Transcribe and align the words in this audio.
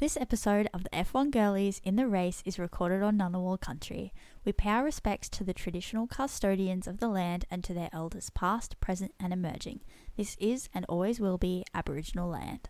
This 0.00 0.16
episode 0.16 0.68
of 0.72 0.84
the 0.84 0.90
F1 0.90 1.32
Girlies 1.32 1.80
in 1.82 1.96
the 1.96 2.06
Race 2.06 2.40
is 2.46 2.56
recorded 2.56 3.02
on 3.02 3.18
Ngunnawal 3.18 3.60
country. 3.60 4.12
We 4.44 4.52
pay 4.52 4.70
our 4.70 4.84
respects 4.84 5.28
to 5.30 5.42
the 5.42 5.52
traditional 5.52 6.06
custodians 6.06 6.86
of 6.86 7.00
the 7.00 7.08
land 7.08 7.46
and 7.50 7.64
to 7.64 7.74
their 7.74 7.90
elders 7.92 8.30
past, 8.30 8.78
present, 8.78 9.12
and 9.18 9.32
emerging. 9.32 9.80
This 10.16 10.36
is 10.38 10.68
and 10.72 10.86
always 10.88 11.18
will 11.18 11.36
be 11.36 11.64
Aboriginal 11.74 12.30
land. 12.30 12.68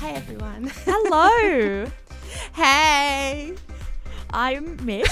Hi 0.00 0.10
everyone. 0.10 0.72
Hello! 0.84 1.86
hey, 2.54 3.54
I'm 4.30 4.76
Mick, 4.78 5.06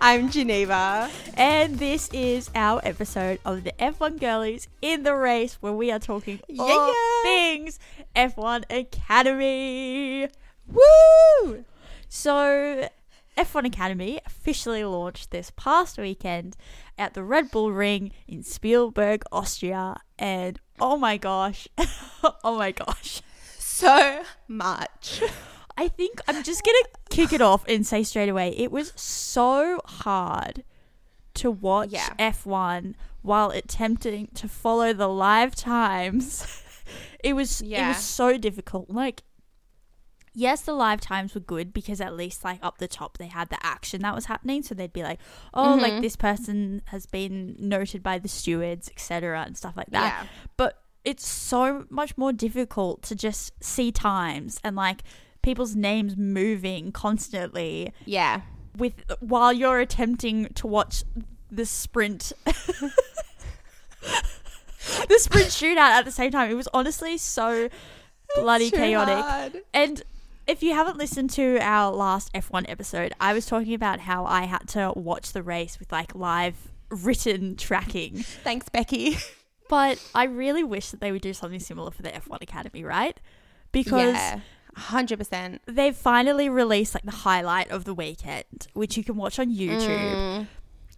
I'm 0.00 0.30
Geneva. 0.30 1.10
and 1.36 1.78
this 1.78 2.08
is 2.12 2.50
our 2.54 2.80
episode 2.84 3.40
of 3.44 3.64
the 3.64 3.72
F1 3.78 4.20
Girlies 4.20 4.68
in 4.80 5.02
the 5.02 5.14
Race 5.14 5.54
where 5.60 5.72
we 5.72 5.90
are 5.90 5.98
talking 5.98 6.40
all 6.58 6.88
Yeah. 6.88 7.22
things 7.22 7.78
F1 8.14 8.64
Academy. 8.70 10.28
Woo! 10.66 11.64
So, 12.08 12.88
F1 13.36 13.66
Academy 13.66 14.20
officially 14.24 14.84
launched 14.84 15.30
this 15.30 15.50
past 15.56 15.98
weekend 15.98 16.56
at 16.96 17.14
the 17.14 17.22
Red 17.24 17.50
Bull 17.50 17.72
Ring 17.72 18.12
in 18.26 18.42
Spielberg, 18.42 19.22
Austria. 19.32 19.96
And 20.18 20.58
oh 20.80 20.96
my 20.96 21.16
gosh, 21.16 21.66
oh 22.44 22.56
my 22.56 22.72
gosh. 22.72 23.20
So 23.58 24.22
much. 24.46 25.22
I 25.80 25.86
think 25.88 26.20
I'm 26.26 26.42
just 26.42 26.62
going 26.64 26.76
to 26.82 26.88
kick 27.16 27.32
it 27.32 27.40
off 27.40 27.64
and 27.68 27.86
say 27.86 28.02
straight 28.02 28.28
away 28.28 28.48
it 28.56 28.70
was 28.72 28.92
so 28.96 29.80
hard 29.86 30.64
to 31.34 31.50
watch 31.50 31.90
Yeah. 31.92 32.08
F1 32.18 32.94
while 33.22 33.50
attempting 33.50 34.26
to 34.34 34.48
follow 34.48 34.92
the 34.92 35.08
live 35.08 35.54
times. 35.54 36.62
it 37.24 37.34
was 37.34 37.60
it 37.62 37.86
was 37.86 37.98
so 38.04 38.36
difficult. 38.36 38.90
Like 38.90 39.22
yes, 40.34 40.62
the 40.62 40.72
live 40.72 41.00
times 41.00 41.34
were 41.34 41.40
good 41.40 41.72
because 41.72 42.00
at 42.00 42.16
least 42.16 42.44
like 42.44 42.58
up 42.62 42.78
the 42.78 42.88
top 42.88 43.18
they 43.18 43.26
had 43.26 43.48
the 43.48 43.64
action 43.64 44.02
that 44.02 44.14
was 44.14 44.26
happening 44.26 44.62
so 44.62 44.74
they'd 44.74 44.92
be 44.92 45.02
like, 45.02 45.18
"Oh, 45.54 45.74
like 45.74 45.94
Mhm. 45.94 46.02
this 46.02 46.16
person 46.16 46.82
has 46.86 47.06
been 47.06 47.56
noted 47.58 48.02
by 48.02 48.18
the 48.18 48.28
stewards, 48.28 48.88
etc." 48.88 49.42
and 49.46 49.56
stuff 49.56 49.76
like 49.76 49.90
that 49.90 50.22
Yeah. 50.24 50.28
but 50.56 50.82
it's 51.04 51.26
so 51.26 51.86
much 51.88 52.16
more 52.18 52.32
difficult 52.32 53.02
to 53.04 53.14
just 53.14 53.52
see 53.62 53.90
times 53.92 54.60
and 54.64 54.76
like 54.76 55.02
people's 55.48 55.74
names 55.74 56.16
moving 56.16 56.92
constantly 56.92 57.92
Yeah. 58.04 58.42
with 58.76 58.94
while 59.20 59.52
you're 59.52 59.80
attempting 59.80 60.48
to 60.54 60.66
watch 60.66 61.04
the 61.50 61.64
sprint 61.64 62.32
the 65.08 65.18
sprint 65.18 65.46
shootout 65.48 65.78
at 65.78 66.04
the 66.04 66.10
same 66.10 66.30
time 66.30 66.50
it 66.50 66.54
was 66.54 66.68
honestly 66.74 67.16
so 67.18 67.68
bloody 68.36 68.70
chaotic 68.70 69.24
hard. 69.24 69.62
and 69.72 70.02
if 70.46 70.62
you 70.62 70.74
haven't 70.74 70.96
listened 70.96 71.28
to 71.30 71.58
our 71.60 71.92
last 71.92 72.32
F1 72.32 72.64
episode, 72.70 73.12
I 73.20 73.34
was 73.34 73.44
talking 73.44 73.74
about 73.74 74.00
how 74.00 74.24
I 74.24 74.44
had 74.44 74.66
to 74.68 74.94
watch 74.96 75.32
the 75.34 75.42
race 75.42 75.78
with 75.78 75.92
like 75.92 76.14
live 76.14 76.56
written 76.90 77.54
tracking. 77.56 78.14
Thanks, 78.16 78.66
Becky. 78.70 79.18
But 79.68 80.02
I 80.14 80.24
really 80.24 80.64
wish 80.64 80.90
that 80.92 81.00
they 81.02 81.12
would 81.12 81.20
do 81.20 81.34
something 81.34 81.60
similar 81.60 81.90
for 81.90 82.00
the 82.00 82.08
F1 82.08 82.40
Academy, 82.40 82.82
right? 82.82 83.20
Because 83.72 84.14
yeah. 84.14 84.40
100%. 84.78 85.58
they've 85.66 85.96
finally 85.96 86.48
released 86.48 86.94
like 86.94 87.04
the 87.04 87.10
highlight 87.10 87.70
of 87.70 87.84
the 87.84 87.94
weekend, 87.94 88.66
which 88.74 88.96
you 88.96 89.04
can 89.04 89.16
watch 89.16 89.38
on 89.38 89.50
YouTube, 89.54 90.14
Mm. 90.14 90.46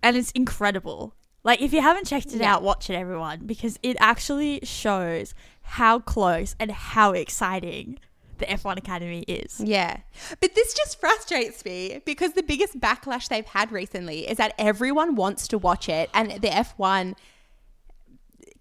and 0.02 0.16
it's 0.16 0.30
incredible. 0.32 1.14
Like 1.42 1.60
if 1.62 1.72
you 1.72 1.80
haven't 1.80 2.06
checked 2.06 2.26
it 2.34 2.40
Yeah. 2.40 2.54
out, 2.56 2.62
watch 2.62 2.90
it 2.90 2.94
everyone 2.94 3.46
because 3.46 3.78
it 3.82 3.96
actually 4.00 4.60
shows 4.62 5.34
how 5.62 5.98
close 6.00 6.54
and 6.60 6.70
how 6.70 7.12
exciting 7.12 7.98
the 8.38 8.50
F1 8.50 8.76
Academy 8.78 9.20
is. 9.28 9.60
Yeah. 9.60 9.98
But 10.40 10.54
this 10.54 10.72
just 10.74 10.98
frustrates 11.00 11.64
me 11.64 12.00
because 12.06 12.32
the 12.32 12.42
biggest 12.42 12.80
backlash 12.80 13.28
they've 13.28 13.44
had 13.46 13.70
recently 13.72 14.28
is 14.28 14.38
that 14.38 14.54
everyone 14.58 15.14
wants 15.14 15.46
to 15.48 15.58
watch 15.58 15.88
it 15.88 16.08
and 16.14 16.30
the 16.42 16.48
F1 16.48 17.14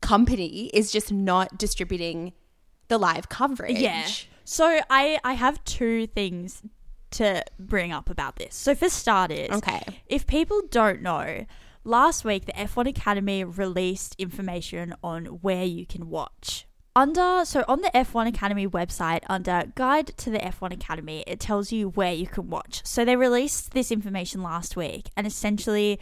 company 0.01 0.67
is 0.73 0.91
just 0.91 1.11
not 1.11 1.57
distributing 1.57 2.33
the 2.87 2.97
live 2.97 3.29
coverage. 3.29 3.77
Yeah. 3.79 4.05
So 4.49 4.79
I 4.89 5.19
I 5.23 5.33
have 5.33 5.63
two 5.63 6.07
things 6.07 6.63
to 7.11 7.43
bring 7.59 7.91
up 7.91 8.09
about 8.09 8.37
this. 8.37 8.55
So 8.55 8.73
for 8.73 8.89
starters, 8.89 9.51
Okay. 9.51 9.81
if 10.07 10.25
people 10.25 10.61
don't 10.71 11.03
know, 11.03 11.45
last 11.83 12.25
week 12.25 12.45
the 12.45 12.53
F1 12.53 12.87
Academy 12.87 13.43
released 13.43 14.15
information 14.17 14.95
on 15.03 15.25
where 15.45 15.65
you 15.65 15.85
can 15.85 16.09
watch. 16.09 16.65
Under 16.95 17.45
so 17.45 17.63
on 17.67 17.81
the 17.81 17.91
F1 17.93 18.27
Academy 18.27 18.67
website 18.67 19.19
under 19.29 19.71
guide 19.75 20.07
to 20.17 20.31
the 20.31 20.39
F1 20.39 20.73
Academy 20.73 21.23
it 21.27 21.39
tells 21.39 21.71
you 21.71 21.89
where 21.89 22.13
you 22.13 22.25
can 22.25 22.49
watch. 22.49 22.81
So 22.83 23.05
they 23.05 23.15
released 23.15 23.73
this 23.73 23.91
information 23.91 24.41
last 24.41 24.75
week 24.75 25.11
and 25.15 25.27
essentially 25.27 25.99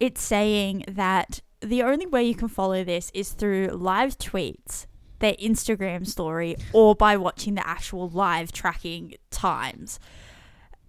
it's 0.00 0.20
saying 0.20 0.84
that 0.88 1.40
the 1.60 1.84
only 1.84 2.06
way 2.06 2.24
you 2.24 2.34
can 2.34 2.48
follow 2.48 2.82
this 2.82 3.12
is 3.14 3.30
through 3.30 3.68
live 3.68 4.18
tweets, 4.18 4.86
their 5.20 5.34
Instagram 5.34 6.06
story 6.06 6.56
or 6.72 6.94
by 6.94 7.16
watching 7.16 7.54
the 7.54 7.66
actual 7.66 8.08
live 8.08 8.52
tracking 8.52 9.14
times. 9.30 9.98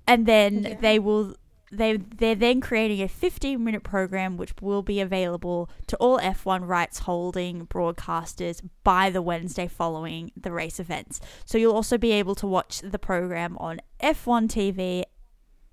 And 0.08 0.26
then 0.26 0.64
Yeah. 0.64 0.76
they 0.80 1.00
will 1.00 1.36
they 1.72 1.98
they're 1.98 2.36
then 2.36 2.62
creating 2.62 3.02
a 3.02 3.08
15 3.08 3.62
minute 3.62 3.84
program 3.84 4.38
which 4.38 4.54
will 4.62 4.84
be 4.84 5.02
available 5.02 5.70
to 5.88 5.98
all 5.98 6.20
F1 6.20 6.66
rights 6.68 7.00
holding 7.00 7.66
broadcasters 7.68 8.62
by 8.84 9.10
the 9.10 9.22
Wednesday 9.22 9.68
following 9.68 10.32
the 10.38 10.52
race 10.52 10.80
events. 10.80 11.20
So 11.44 11.58
you'll 11.58 11.74
also 11.74 11.98
be 11.98 12.12
able 12.12 12.36
to 12.36 12.48
watch 12.48 12.82
the 12.82 13.00
program 13.00 13.58
on 13.58 13.82
F1 14.00 14.48
TV, 14.48 15.04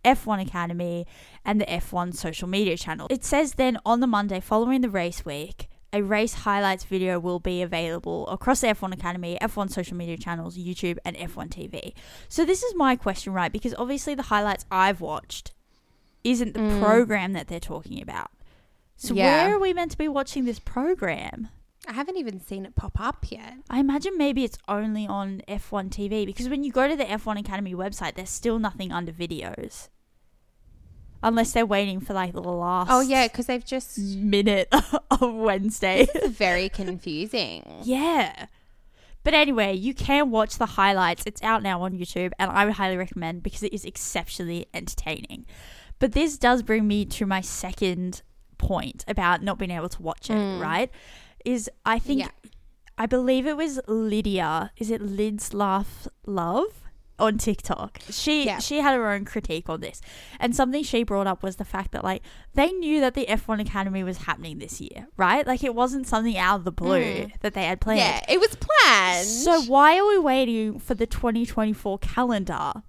F1 0.05 0.41
Academy, 0.41 1.07
and 1.45 1.61
the 1.61 1.67
F1 1.67 2.15
social 2.15 2.49
media 2.49 2.77
channel. 2.77 3.07
It 3.11 3.23
says 3.23 3.55
then 3.55 3.79
on 3.85 4.01
the 4.01 4.07
Monday 4.07 4.41
following 4.41 4.81
the 4.81 4.91
race 4.91 5.25
week, 5.25 5.69
a 5.93 6.03
race 6.03 6.35
highlights 6.35 6.85
video 6.85 7.19
will 7.21 7.39
be 7.39 7.63
available 7.63 8.27
across 8.29 8.61
the 8.63 8.69
F1 8.69 8.93
Academy, 8.93 9.37
F1 9.41 9.71
social 9.71 9.97
media 9.97 10.17
channels, 10.17 10.57
YouTube, 10.57 10.99
and 11.05 11.17
F1 11.17 11.49
TV. 11.51 11.93
So 12.29 12.45
this 12.45 12.63
is 12.63 12.75
my 12.75 12.97
question, 12.97 13.33
right? 13.33 13.53
Because 13.53 13.75
obviously 13.79 14.15
the 14.15 14.23
highlights 14.25 14.65
I've 14.71 15.01
watched 15.01 15.53
isn't 16.25 16.55
the 16.55 16.61
Mm. 16.61 16.79
program 16.81 17.33
that 17.35 17.49
they're 17.49 17.61
talking 17.61 18.01
about. 18.01 18.31
So 18.97 19.15
Yeah. 19.15 19.27
where 19.27 19.55
are 19.57 19.59
we 19.61 19.73
meant 19.73 19.91
to 19.93 19.99
be 19.99 20.09
watching 20.09 20.45
this 20.45 20.59
program? 20.59 21.49
I 21.89 21.95
haven't 21.95 22.17
even 22.17 22.41
seen 22.41 22.65
it 22.65 22.77
pop 22.77 23.01
up 23.01 23.27
yet. 23.31 23.55
I 23.69 23.81
imagine 23.81 24.17
maybe 24.17 24.45
it's 24.45 24.57
only 24.69 25.05
on 25.07 25.43
F1 25.49 25.91
TV 25.91 26.25
because 26.25 26.49
when 26.49 26.63
you 26.63 26.71
go 26.71 26.87
to 26.87 26.95
the 26.95 27.11
F1 27.11 27.37
Academy 27.39 27.75
website, 27.75 28.15
there's 28.15 28.31
still 28.31 28.61
nothing 28.61 28.93
under 28.93 29.11
videos. 29.13 29.89
Unless 31.23 31.53
they're 31.53 31.67
waiting 31.67 32.01
for 32.01 32.15
like 32.15 32.33
the 32.33 32.41
last 32.43 32.89
Oh 32.91 33.01
yeah, 33.01 33.29
because 33.29 33.47
they've 33.47 33.65
just 33.65 33.99
minute 33.99 34.69
of 35.11 35.33
Wednesday. 35.35 36.07
very 36.27 36.69
confusing. 36.69 37.63
yeah. 37.85 38.47
But 39.25 39.35
anyway, 39.35 39.75
you 39.75 39.95
can 39.95 40.31
watch 40.31 40.59
the 40.59 40.67
highlights. 40.67 41.23
It's 41.27 41.41
out 41.45 41.63
now 41.63 41.83
on 41.83 41.93
YouTube, 41.93 42.33
and 42.41 42.51
I 42.51 42.65
would 42.65 42.75
highly 42.75 42.97
recommend 42.97 43.45
because 43.45 43.63
it 43.63 43.73
is 43.73 43.85
exceptionally 43.85 44.67
entertaining. 44.75 45.47
But 46.01 46.11
this 46.13 46.37
does 46.37 46.65
bring 46.65 46.89
me 46.89 47.05
to 47.05 47.25
my 47.27 47.41
second 47.41 48.23
point 48.59 49.05
about 49.07 49.41
not 49.43 49.59
being 49.59 49.71
able 49.71 49.89
to 49.91 50.03
watch 50.03 50.29
it, 50.29 50.35
Mm. 50.35 50.61
right? 50.61 50.91
Is 51.45 51.71
I 51.87 52.01
think 52.01 52.21
Yeah. 52.21 52.29
I 52.99 53.07
believe 53.07 53.47
it 53.47 53.57
was 53.57 53.79
Lydia. 53.87 54.73
Is 54.77 54.91
it 54.91 55.01
Lid's 55.01 55.55
Laugh 55.55 56.09
Love 56.27 56.82
on 57.23 57.39
TikTok? 57.39 58.01
She 58.11 58.45
Yeah. 58.47 58.59
she 58.59 58.79
had 58.79 58.95
her 58.95 59.11
own 59.11 59.25
critique 59.25 59.69
on 59.69 59.81
this, 59.81 60.01
and 60.41 60.55
something 60.55 60.83
she 60.83 61.03
brought 61.05 61.27
up 61.27 61.43
was 61.43 61.57
the 61.57 61.65
fact 61.65 61.93
that 61.93 62.05
like 62.05 62.23
they 62.55 62.71
knew 62.73 63.01
that 63.01 63.15
the 63.15 63.27
F1 63.27 63.61
Academy 63.61 64.03
was 64.05 64.19
happening 64.19 64.59
this 64.59 64.81
year, 64.81 65.07
right? 65.17 65.47
Like 65.47 65.65
it 65.65 65.75
wasn't 65.75 66.07
something 66.07 66.37
out 66.37 66.57
of 66.57 66.65
the 66.65 66.73
blue 66.73 67.01
Mm. 67.03 67.41
that 67.41 67.55
they 67.55 67.65
had 67.65 67.81
planned. 67.81 68.01
Yeah, 68.01 68.21
it 68.29 68.41
was 68.41 68.57
planned. 68.57 69.27
So 69.27 69.63
why 69.63 69.99
are 69.99 70.07
we 70.07 70.19
waiting 70.19 70.79
for 70.79 70.95
the 70.95 71.07
2024 71.07 71.99
calendar 71.99 72.83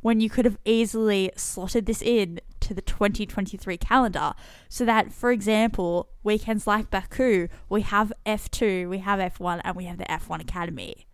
when 0.00 0.20
you 0.20 0.30
could 0.30 0.44
have 0.44 0.58
easily 0.64 1.30
slotted 1.36 1.86
this 1.86 2.00
in 2.02 2.40
to 2.60 2.72
the 2.72 2.80
2023 2.82 3.76
calendar 3.78 4.32
so 4.68 4.84
that 4.84 5.12
for 5.12 5.32
example 5.32 6.08
weekends 6.22 6.66
like 6.68 6.88
Baku 6.90 7.48
we 7.68 7.82
have 7.82 8.12
F2 8.24 8.88
we 8.88 8.98
have 8.98 9.18
F1 9.18 9.60
and 9.64 9.74
we 9.76 9.84
have 9.86 9.98
the 9.98 10.04
F1 10.04 10.40
Academy 10.40 11.06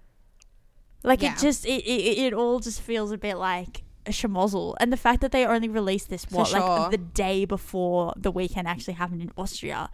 like 1.04 1.22
Yeah. 1.22 1.32
it 1.34 1.38
just 1.38 1.64
it, 1.64 1.84
it, 1.84 2.18
it 2.18 2.34
all 2.34 2.58
just 2.58 2.80
feels 2.80 3.12
a 3.12 3.18
bit 3.18 3.36
like 3.36 3.84
a 4.06 4.10
schmozzle. 4.10 4.74
And 4.80 4.92
the 4.92 4.96
fact 4.96 5.20
that 5.20 5.30
they 5.30 5.46
only 5.46 5.68
released 5.68 6.10
this 6.10 6.26
what 6.30 6.48
sure. 6.48 6.60
like 6.60 6.90
the 6.90 6.98
day 6.98 7.44
before 7.44 8.12
the 8.16 8.32
weekend 8.32 8.66
actually 8.66 8.94
happened 8.94 9.22
in 9.22 9.30
Austria 9.36 9.90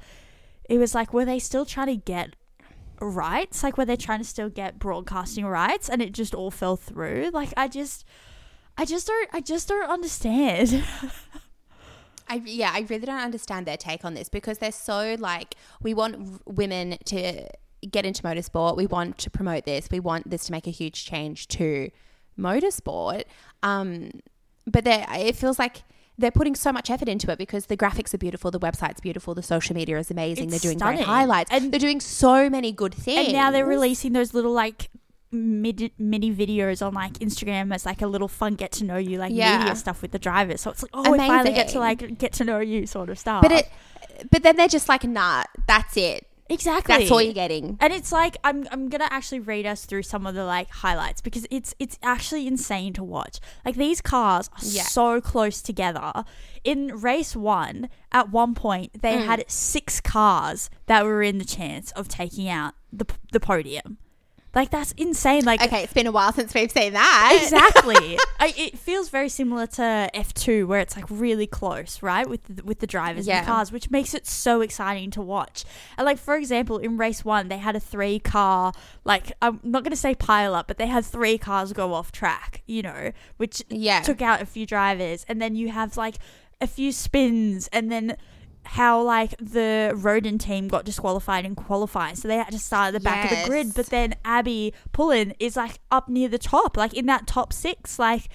it 0.71 0.79
was 0.79 0.95
like 0.95 1.13
were 1.13 1.25
they 1.25 1.41
still 1.41 1.67
trying 1.67 1.89
to 1.89 1.97
get 1.97 2.37
rights? 3.01 3.63
Like 3.63 3.77
were 3.77 3.85
they 3.85 3.97
trying 3.97 4.21
to 4.21 4.25
still 4.25 4.49
get 4.49 4.79
broadcasting 4.79 5.45
rights? 5.45 5.89
And 5.91 6.01
it 6.01 6.13
just 6.13 6.35
all 6.35 6.51
fell 6.51 6.77
through? 6.77 7.31
Like 7.33 7.53
i 7.57 7.69
just 7.69 8.05
i 8.79 8.85
just 8.85 9.07
don't 9.07 9.29
i 9.33 9.41
just 9.41 9.69
don't 9.69 9.91
understand. 9.91 10.85
I 12.29 12.41
yeah, 12.45 12.71
I 12.73 12.87
really 12.89 13.07
don't 13.07 13.19
understand 13.19 13.67
their 13.67 13.77
take 13.77 14.05
on 14.05 14.15
this 14.15 14.29
because 14.29 14.59
they're 14.59 14.71
so 14.71 15.17
like 15.19 15.57
we 15.83 15.93
want 15.93 16.41
women 16.47 16.97
to 17.07 17.49
get 17.89 18.05
into 18.05 18.23
motorsport. 18.23 18.77
We 18.77 18.87
want 18.87 19.19
to 19.19 19.31
promote 19.31 19.65
this. 19.65 19.89
We 19.91 20.01
want 20.01 20.29
this 20.31 20.45
to 20.47 20.53
make 20.53 20.67
a 20.67 20.71
huge 20.71 21.05
change 21.07 21.49
to 21.49 21.91
motorsport. 22.39 23.25
Um, 23.63 24.11
but 24.67 24.87
it 24.87 25.37
feels 25.37 25.59
like 25.59 25.83
they're 26.19 26.31
putting 26.31 26.55
so 26.55 26.73
much 26.73 26.91
effort 26.91 27.09
into 27.09 27.31
it 27.31 27.39
because 27.39 27.67
the 27.67 27.77
graphics 27.77 28.13
are 28.13 28.19
beautiful, 28.19 28.51
the 28.51 28.61
website's 28.61 29.01
beautiful, 29.01 29.35
the 29.35 29.43
social 29.43 29.75
media 29.75 29.99
is 29.99 30.11
amazing. 30.11 30.45
It's 30.45 30.53
they're 30.53 30.71
doing 30.71 30.79
stunning. 30.79 30.97
great 30.99 31.07
highlights, 31.07 31.51
And- 31.51 31.73
they're 31.73 31.81
doing 31.81 32.01
so 32.01 32.51
many 32.51 32.73
good 32.73 32.95
things. 32.95 33.27
And 33.29 33.33
now 33.33 33.51
they're 33.51 33.65
releasing 33.67 34.13
those 34.13 34.35
little 34.35 34.53
like 34.53 34.91
mid, 35.33 35.93
mini 35.99 36.35
videos 36.35 36.85
on 36.87 36.93
like 36.93 37.15
Instagram 37.15 37.73
as 37.75 37.87
like 37.87 38.03
a 38.03 38.07
little 38.07 38.29
fun 38.29 38.55
get 38.55 38.73
to 38.73 38.85
know 38.85 38.97
you 38.99 39.17
like 39.19 39.33
Yeah. 39.33 39.59
media 39.59 39.77
stuff 39.77 40.03
with 40.03 40.11
the 40.11 40.19
drivers. 40.19 40.61
So 40.61 40.71
it's 40.71 40.83
like 40.83 40.91
oh, 40.93 41.11
we 41.11 41.19
finally 41.19 41.53
get 41.55 41.69
to 41.69 41.79
like 41.79 42.19
get 42.19 42.33
to 42.35 42.45
know 42.45 42.59
you 42.61 42.87
sort 42.87 43.09
of 43.09 43.19
stuff. 43.19 43.41
But 43.43 43.53
it, 43.53 43.69
but 44.31 44.43
then 44.43 44.57
they're 44.57 44.69
just 44.69 44.89
like, 44.89 45.05
nah, 45.05 45.45
that's 45.67 45.97
it. 45.97 46.27
Exactly 46.51 46.95
That's 46.99 47.11
all 47.11 47.23
you're 47.23 47.33
getting. 47.33 47.79
And 47.81 47.93
it's 47.93 48.13
like 48.13 48.37
I'm 48.45 48.67
I'm 48.71 48.89
gonna 48.89 49.09
actually 49.11 49.41
read 49.41 49.65
us 49.67 49.85
through 49.87 50.03
some 50.03 50.27
of 50.27 50.35
the 50.35 50.45
like 50.45 50.69
highlights 50.71 51.21
because 51.21 51.47
it's 51.51 51.75
it's 51.79 51.99
actually 52.03 52.47
insane 52.47 52.93
to 52.95 53.05
watch. 53.05 53.39
Like 53.65 53.77
these 53.77 54.01
cars 54.01 54.49
are 54.53 54.65
Yeah. 54.65 54.83
so 54.83 55.21
close 55.21 55.63
together. 55.63 56.25
In 56.65 56.89
race 57.01 57.35
one, 57.35 57.89
at 58.13 58.31
one 58.31 58.55
point 58.55 59.01
they 59.01 59.17
Mm. 59.17 59.27
had 59.27 59.45
six 59.49 60.01
cars 60.01 60.69
that 60.87 61.05
were 61.05 61.23
in 61.23 61.39
the 61.39 61.45
chance 61.45 61.91
of 61.93 62.09
taking 62.09 62.49
out 62.49 62.75
the 62.93 63.07
the 63.33 63.41
podium. 63.41 63.99
Like 64.55 64.71
that's 64.71 64.93
insane. 64.93 65.45
Like 65.45 65.63
Okay, 65.63 65.85
it's 65.85 65.93
been 65.93 66.07
a 66.09 66.13
while 66.13 66.33
since 66.33 66.53
we've 66.55 66.71
seen 66.73 66.93
that. 66.95 67.39
exactly. 67.41 68.19
I, 68.41 68.53
it 68.57 68.79
feels 68.79 69.09
very 69.09 69.29
similar 69.29 69.67
to 69.69 70.11
F 70.13 70.35
two, 70.35 70.67
where 70.67 70.81
it's 70.81 70.97
like 70.97 71.05
really 71.09 71.47
close, 71.47 72.03
right, 72.03 72.29
with 72.29 72.41
the, 72.49 72.65
with 72.65 72.81
the 72.81 72.87
drivers 72.87 73.29
and 73.29 73.45
the 73.45 73.47
cars, 73.47 73.71
which 73.71 73.91
makes 73.91 74.13
it 74.15 74.27
so 74.27 74.61
exciting 74.61 75.11
to 75.13 75.23
watch. 75.23 75.65
And 75.97 76.05
like 76.05 76.19
for 76.19 76.35
example, 76.37 76.79
in 76.79 76.97
race 76.97 77.25
one, 77.25 77.49
they 77.49 77.59
had 77.59 77.77
a 77.77 77.81
three 77.81 78.19
car, 78.19 78.73
like 79.05 79.33
I'm 79.41 79.61
not 79.63 79.85
going 79.85 79.93
to 79.93 79.97
say 79.97 80.15
pile 80.17 80.55
up, 80.55 80.67
but 80.67 80.79
they 80.79 80.87
had 80.89 81.05
three 81.05 81.39
cars 81.39 81.73
go 81.73 81.95
off 81.95 82.11
track, 82.11 82.63
you 82.67 82.83
know, 82.83 83.13
which 83.37 83.63
Yeah. 83.69 84.01
took 84.01 84.21
out 84.21 84.43
a 84.43 84.47
few 84.47 84.67
drivers, 84.67 85.25
and 85.29 85.41
then 85.41 85.55
you 85.55 85.69
have 85.69 85.97
like 85.97 86.17
a 86.61 86.67
few 86.67 86.91
spins, 86.93 87.69
and 87.73 87.91
then. 87.91 88.17
How 88.65 89.03
like 89.03 89.35
the 89.39 89.93
Rodin 89.97 90.39
team 90.39 90.69
got 90.69 90.85
disqualified 90.85 91.45
in 91.45 91.55
qualifying, 91.55 92.15
so 92.15 92.29
they 92.29 92.37
had 92.37 92.53
to 92.53 92.59
start 92.59 92.89
at 92.89 92.93
the 92.93 93.01
back 93.01 93.25
of 93.33 93.39
the 93.39 93.49
grid. 93.49 93.75
But 93.75 93.87
then 93.87 94.15
Abbi 94.25 94.71
Pulling 94.93 95.35
is 95.41 95.57
like 95.57 95.79
up 95.91 96.09
near 96.09 96.29
the 96.29 96.39
top, 96.39 96.77
like 96.77 96.95
in 96.95 97.07
that 97.07 97.27
top 97.27 97.53
six, 97.53 97.99
like, 97.99 98.29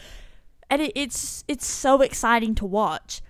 and 0.69 0.81
it, 0.81 0.91
it's 0.95 1.43
it's 1.47 1.65
so 1.67 2.01
exciting 2.01 2.55
to 2.55 2.65
watch. 2.65 3.21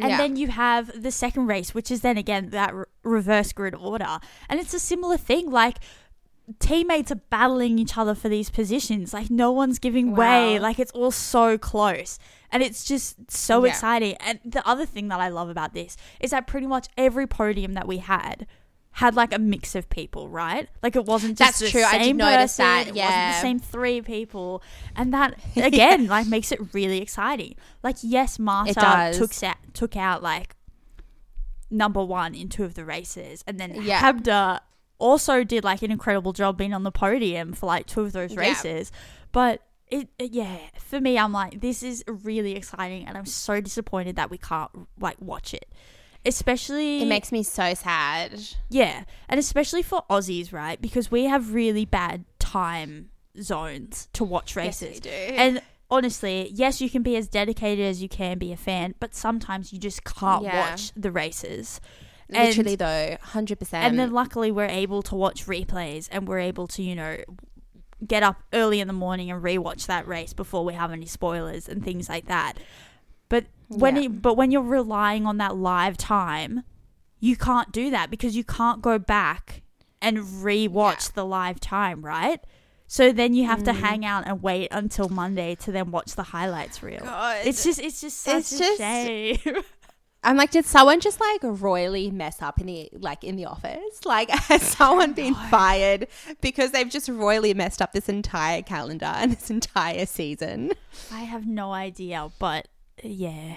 And 0.00 0.10
Yeah. 0.10 0.16
then 0.18 0.36
you 0.36 0.46
have 0.48 1.02
the 1.02 1.10
second 1.10 1.46
race, 1.48 1.74
which 1.74 1.90
is 1.90 2.02
then 2.02 2.16
again 2.16 2.50
that 2.50 2.72
re- 2.74 2.84
reverse 3.02 3.52
grid 3.52 3.74
order, 3.74 4.20
and 4.48 4.60
it's 4.60 4.72
a 4.72 4.78
similar 4.80 5.16
thing. 5.16 5.50
Like 5.50 5.78
teammates 6.60 7.12
are 7.12 7.16
battling 7.28 7.78
each 7.78 7.98
other 7.98 8.14
for 8.14 8.28
these 8.28 8.48
positions. 8.50 9.12
Like 9.12 9.28
no 9.30 9.50
one's 9.50 9.78
giving 9.78 10.14
way. 10.14 10.58
Like 10.60 10.78
it's 10.78 10.92
all 10.92 11.10
so 11.10 11.58
close, 11.58 12.18
and 12.50 12.62
it's 12.62 12.84
just 12.84 13.30
so 13.30 13.64
Yeah. 13.64 13.70
exciting. 13.70 14.16
And 14.20 14.38
the 14.44 14.66
other 14.66 14.86
thing 14.86 15.08
that 15.08 15.20
I 15.20 15.28
love 15.28 15.48
about 15.48 15.74
this 15.74 15.96
is 16.20 16.30
that 16.30 16.46
pretty 16.46 16.66
much 16.66 16.88
every 16.96 17.26
podium 17.26 17.74
that 17.74 17.86
we 17.86 17.98
had 17.98 18.46
had 18.92 19.14
like 19.14 19.32
a 19.32 19.38
mix 19.38 19.74
of 19.76 19.88
people, 19.90 20.28
right? 20.28 20.68
Like 20.82 20.96
it 20.96 21.04
wasn't 21.04 21.38
just 21.38 21.60
That's 21.60 21.72
the 21.72 21.78
true. 21.78 21.84
I 21.84 21.98
did 21.98 22.04
same 22.06 22.16
notice 22.16 22.56
person, 22.56 22.64
that, 22.64 22.80
It 22.80 22.94
wasn't 22.94 22.96
yeah. 22.96 23.32
the 23.32 23.40
same 23.40 23.58
three 23.60 24.00
people, 24.02 24.62
and 24.96 25.14
that 25.14 25.34
again 25.56 26.06
like 26.08 26.26
makes 26.26 26.50
it 26.50 26.58
really 26.72 27.00
exciting. 27.00 27.54
Like 27.82 27.96
yes, 28.02 28.38
Marta 28.40 29.12
took 29.14 29.32
sa- 29.32 29.54
took 29.72 29.96
out 29.96 30.22
like 30.22 30.56
number 31.70 32.02
one 32.04 32.34
in 32.34 32.48
two 32.48 32.64
of 32.64 32.74
the 32.74 32.84
races, 32.84 33.44
and 33.46 33.60
then 33.60 33.74
Yeah. 33.82 34.00
Hamda 34.00 34.60
also 34.98 35.44
did 35.44 35.62
like 35.62 35.82
an 35.82 35.92
incredible 35.92 36.32
job 36.32 36.56
being 36.56 36.74
on 36.74 36.82
the 36.82 36.90
podium 36.90 37.52
for 37.52 37.66
like 37.66 37.86
two 37.86 38.00
of 38.00 38.12
those 38.12 38.32
Yeah. 38.32 38.40
races. 38.40 38.90
But 39.30 39.62
it, 39.90 40.08
it- 40.18 40.32
yeah, 40.32 40.58
for 40.78 41.00
me, 41.00 41.18
I'm 41.18 41.32
like 41.32 41.60
this 41.60 41.82
is 41.82 42.04
really 42.06 42.54
exciting, 42.56 43.06
and 43.06 43.16
I'm 43.16 43.26
so 43.26 43.60
disappointed 43.60 44.16
that 44.16 44.30
we 44.30 44.38
can't 44.38 44.70
like 45.00 45.16
watch 45.20 45.54
it, 45.54 45.66
especially 46.26 47.02
It 47.02 47.06
makes 47.06 47.32
me 47.32 47.42
so 47.42 47.74
sad. 47.74 48.40
yeah, 48.68 49.04
and 49.28 49.38
especially 49.40 49.82
for 49.82 50.02
Aussies, 50.10 50.52
right? 50.52 50.80
Because 50.80 51.10
we 51.10 51.24
have 51.24 51.54
really 51.54 51.84
bad 51.84 52.24
time 52.38 53.10
zones 53.40 54.08
to 54.14 54.24
watch 54.24 54.56
Yes, 54.56 54.82
races. 54.82 54.94
we 54.96 55.00
do. 55.00 55.10
And 55.10 55.62
honestly, 55.90 56.50
yes, 56.52 56.80
you 56.80 56.90
can 56.90 57.02
be 57.02 57.16
as 57.16 57.28
dedicated 57.28 57.84
as 57.86 58.02
you 58.02 58.08
can 58.08 58.38
be 58.38 58.52
a 58.52 58.56
fan, 58.56 58.94
but 59.00 59.14
sometimes 59.14 59.72
you 59.72 59.78
just 59.78 60.04
can't 60.04 60.44
Yeah. 60.44 60.70
watch 60.70 60.92
the 60.96 61.10
races. 61.10 61.80
And- 62.30 62.48
Literally, 62.48 62.76
though, 62.76 63.16
hundred 63.22 63.58
percent. 63.58 63.84
And 63.84 63.98
then 63.98 64.12
luckily 64.12 64.50
we're 64.50 64.66
able 64.66 65.02
to 65.04 65.14
watch 65.14 65.46
replays 65.46 66.08
and 66.12 66.28
we're 66.28 66.40
able 66.40 66.66
to, 66.68 66.82
you 66.82 66.94
know, 66.94 67.16
get 68.06 68.22
up 68.22 68.36
early 68.52 68.80
in 68.80 68.86
the 68.86 68.92
morning 68.94 69.30
and 69.30 69.42
rewatch 69.42 69.86
that 69.86 70.06
race 70.06 70.32
before 70.32 70.64
we 70.64 70.74
have 70.74 70.92
any 70.92 71.06
spoilers 71.06 71.68
and 71.68 71.84
things 71.84 72.08
like 72.08 72.26
that. 72.26 72.54
But 73.28 73.46
when 73.68 73.96
Yeah. 73.96 74.02
it, 74.02 74.22
but 74.22 74.34
when 74.34 74.50
you're 74.50 74.62
relying 74.62 75.26
on 75.26 75.38
that 75.38 75.56
live 75.56 75.96
time, 75.96 76.62
you 77.20 77.36
can't 77.36 77.72
do 77.72 77.90
that 77.90 78.10
because 78.10 78.36
you 78.36 78.44
can't 78.44 78.80
go 78.80 78.98
back 78.98 79.62
and 80.00 80.18
rewatch 80.18 81.08
Yeah. 81.08 81.14
the 81.14 81.24
live 81.26 81.58
time, 81.60 82.02
right? 82.04 82.40
So 82.86 83.12
then 83.12 83.34
you 83.34 83.44
have 83.46 83.64
to 83.64 83.72
Mm. 83.72 83.80
hang 83.80 84.04
out 84.06 84.24
and 84.26 84.42
wait 84.42 84.68
until 84.70 85.08
Monday 85.08 85.54
to 85.56 85.72
then 85.72 85.90
watch 85.90 86.14
the 86.14 86.22
highlights 86.22 86.82
reel. 86.82 87.00
God. 87.00 87.38
It's 87.44 87.62
just 87.64 87.80
it's 87.80 88.00
just 88.00 88.18
such 88.22 88.36
It's 88.36 88.52
a 88.52 88.58
just- 88.58 88.78
shame. 88.78 89.38
I'm 90.24 90.36
like, 90.36 90.50
did 90.50 90.64
someone 90.66 91.00
just 91.00 91.20
like 91.20 91.40
royally 91.42 92.10
mess 92.10 92.42
up 92.42 92.60
in 92.60 92.66
the 92.66 92.88
like 92.92 93.22
in 93.22 93.36
the 93.36 93.44
office? 93.46 94.04
Like, 94.04 94.30
has 94.48 94.62
someone 94.62 95.12
been 95.12 95.34
fired 95.34 96.08
because 96.40 96.72
they've 96.72 96.88
just 96.88 97.08
royally 97.08 97.54
messed 97.54 97.80
up 97.80 97.92
this 97.92 98.08
entire 98.08 98.62
calendar 98.62 99.06
and 99.06 99.32
this 99.32 99.50
entire 99.50 100.06
season? 100.06 100.72
I 101.12 101.20
have 101.20 101.46
no 101.46 101.72
idea, 101.72 102.30
but 102.38 102.68
yeah. 103.02 103.54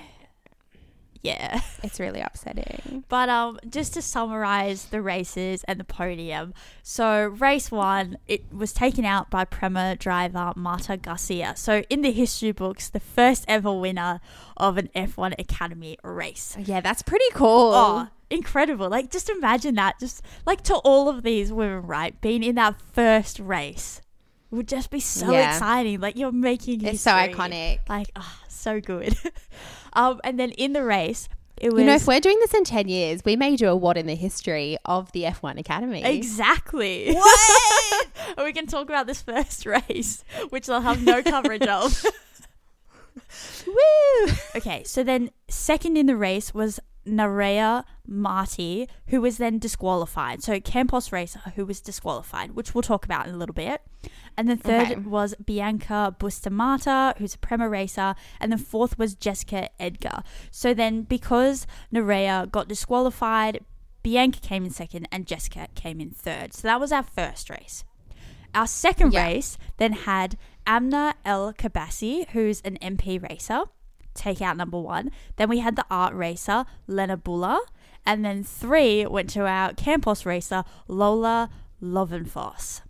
Yeah. 1.21 1.62
It's 1.83 2.00
really 2.00 2.21
upsetting. 2.21 3.03
But 3.09 3.27
um 3.29 3.59
just 3.68 3.95
to 3.95 4.03
summarize 4.03 4.85
the 4.85 5.01
races 5.01 5.63
and 5.68 5.79
the 5.79 5.83
podium. 5.83 6.53
So 6.83 7.25
race 7.25 7.71
1, 7.71 8.18
it 8.27 8.53
was 8.53 8.71
taken 8.71 9.03
out 9.03 9.31
by 9.31 9.45
Prema 9.45 9.95
driver 9.95 10.53
Marta 10.56 10.95
Garcia. 10.95 11.53
So 11.57 11.81
in 11.89 12.01
the 12.01 12.12
history 12.12 12.51
books, 12.51 12.89
the 12.89 13.00
first 13.00 13.45
ever 13.47 13.73
winner 13.73 14.21
of 14.57 14.77
an 14.77 14.89
F1 14.95 15.33
Academy 15.39 15.97
race. 16.03 16.56
Yeah, 16.59 16.81
that's 16.81 17.01
pretty 17.01 17.25
cool. 17.33 17.73
Oh, 17.73 18.07
incredible. 18.29 18.88
Like, 18.88 19.12
just 19.12 19.29
imagine 19.29 19.75
that. 19.75 20.00
Just 20.00 20.21
like 20.45 20.62
to 20.63 20.75
all 20.75 21.09
of 21.09 21.23
these 21.23 21.51
women, 21.51 21.81
right? 21.81 22.19
Being 22.21 22.44
in 22.44 22.56
that 22.56 22.75
first 22.94 23.40
race 23.40 24.01
would 24.52 24.68
just 24.68 24.90
be 24.90 25.00
so 25.00 25.31
Yeah. 25.31 25.54
exciting. 25.54 26.00
Like, 26.00 26.18
you're 26.18 26.31
making 26.31 26.86
It's 26.86 27.02
so 27.02 27.12
iconic. 27.12 27.80
Like, 27.90 28.12
oh, 28.16 28.40
so 28.48 28.80
good. 28.81 29.16
um, 29.94 30.20
and 30.24 30.40
then 30.40 30.52
in 30.52 30.74
the 30.74 30.84
race, 30.84 31.30
it 31.58 31.72
was. 31.72 31.80
You 31.81 31.86
know, 31.88 31.96
if 31.96 32.08
we're 32.08 32.20
doing 32.20 32.38
this 32.40 32.54
in 32.54 32.64
10 32.64 32.88
years, 32.88 33.22
we 33.24 33.36
may 33.36 33.56
do 33.56 33.70
a 33.70 33.76
what 33.76 33.98
in 33.98 34.08
the 34.08 34.16
history 34.16 34.78
of 34.86 35.12
the 35.14 35.24
F1 35.24 35.58
Academy. 35.60 36.04
Exactly. 36.04 37.14
What? 37.16 38.08
and 38.38 38.46
we 38.46 38.54
can 38.54 38.68
talk 38.68 38.88
about 38.90 39.08
this 39.08 39.22
first 39.22 39.66
race, 39.66 40.24
which 40.50 40.68
they'll 40.68 40.81
have 40.81 41.04
no 41.04 41.22
coverage 41.24 41.64
of. 41.68 42.04
Woo! 43.68 44.34
Okay, 44.56 44.84
so 44.84 45.04
then 45.04 45.30
second 45.48 45.98
in 45.98 46.06
the 46.08 46.16
race 46.16 46.54
was 46.54 46.80
Nerea 47.06 47.84
Marti, 48.08 48.88
who 49.08 49.22
was 49.22 49.38
then 49.38 49.60
disqualified. 49.60 50.44
So 50.44 50.60
Campos 50.60 51.12
Racer, 51.12 51.40
who 51.56 51.66
was 51.66 51.81
disqualified, 51.81 52.52
which 52.52 52.74
we'll 52.74 52.81
talk 52.81 53.06
about 53.06 53.28
in 53.28 53.34
a 53.34 53.38
little 53.38 53.54
bit. 53.54 53.81
And 54.38 54.50
then 54.50 54.57
third 54.57 54.92
Okay. 54.92 54.95
was 54.95 55.35
Bianca 55.44 56.16
Bustamante, 56.18 57.18
who's 57.19 57.35
a 57.35 57.38
Prema 57.38 57.68
racer. 57.69 58.16
And 58.40 58.52
then 58.52 58.59
fourth 58.59 58.97
was 58.97 59.14
Jessica 59.16 59.69
Edgar. 59.80 60.23
So 60.50 60.73
then 60.73 61.04
because 61.04 61.68
Nerea 61.94 62.50
got 62.52 62.68
disqualified, 62.68 63.59
Bianca 64.04 64.40
came 64.40 64.66
in 64.66 64.71
second 64.71 65.07
and 65.11 65.28
Jessica 65.28 65.68
came 65.76 66.00
in 66.02 66.09
third. 66.11 66.54
So 66.54 66.68
that 66.68 66.80
was 66.80 66.92
our 66.92 67.04
first 67.04 67.50
race. 67.50 67.83
Our 68.56 68.68
second 68.68 69.14
Yeah. 69.14 69.26
race 69.28 69.57
then 69.78 69.94
had 69.94 70.38
Amna 70.66 71.16
Al 71.23 71.54
Qubaisi, 71.54 72.28
who's 72.30 72.61
an 72.61 72.78
MP 72.81 73.18
racer, 73.18 73.64
take 74.14 74.42
out 74.42 74.57
number 74.57 74.80
one. 74.80 75.11
Then 75.38 75.50
we 75.50 75.59
had 75.59 75.76
the 75.76 75.85
art 75.90 76.14
racer, 76.14 76.66
Lena 76.88 77.18
Bühler. 77.18 77.59
And 78.06 78.26
then 78.26 78.44
three 78.44 79.06
went 79.06 79.30
to 79.31 79.45
our 79.45 79.73
Campos 79.73 80.26
racer, 80.26 80.64
Lola 80.88 81.50
Lovinfosse. 81.81 82.81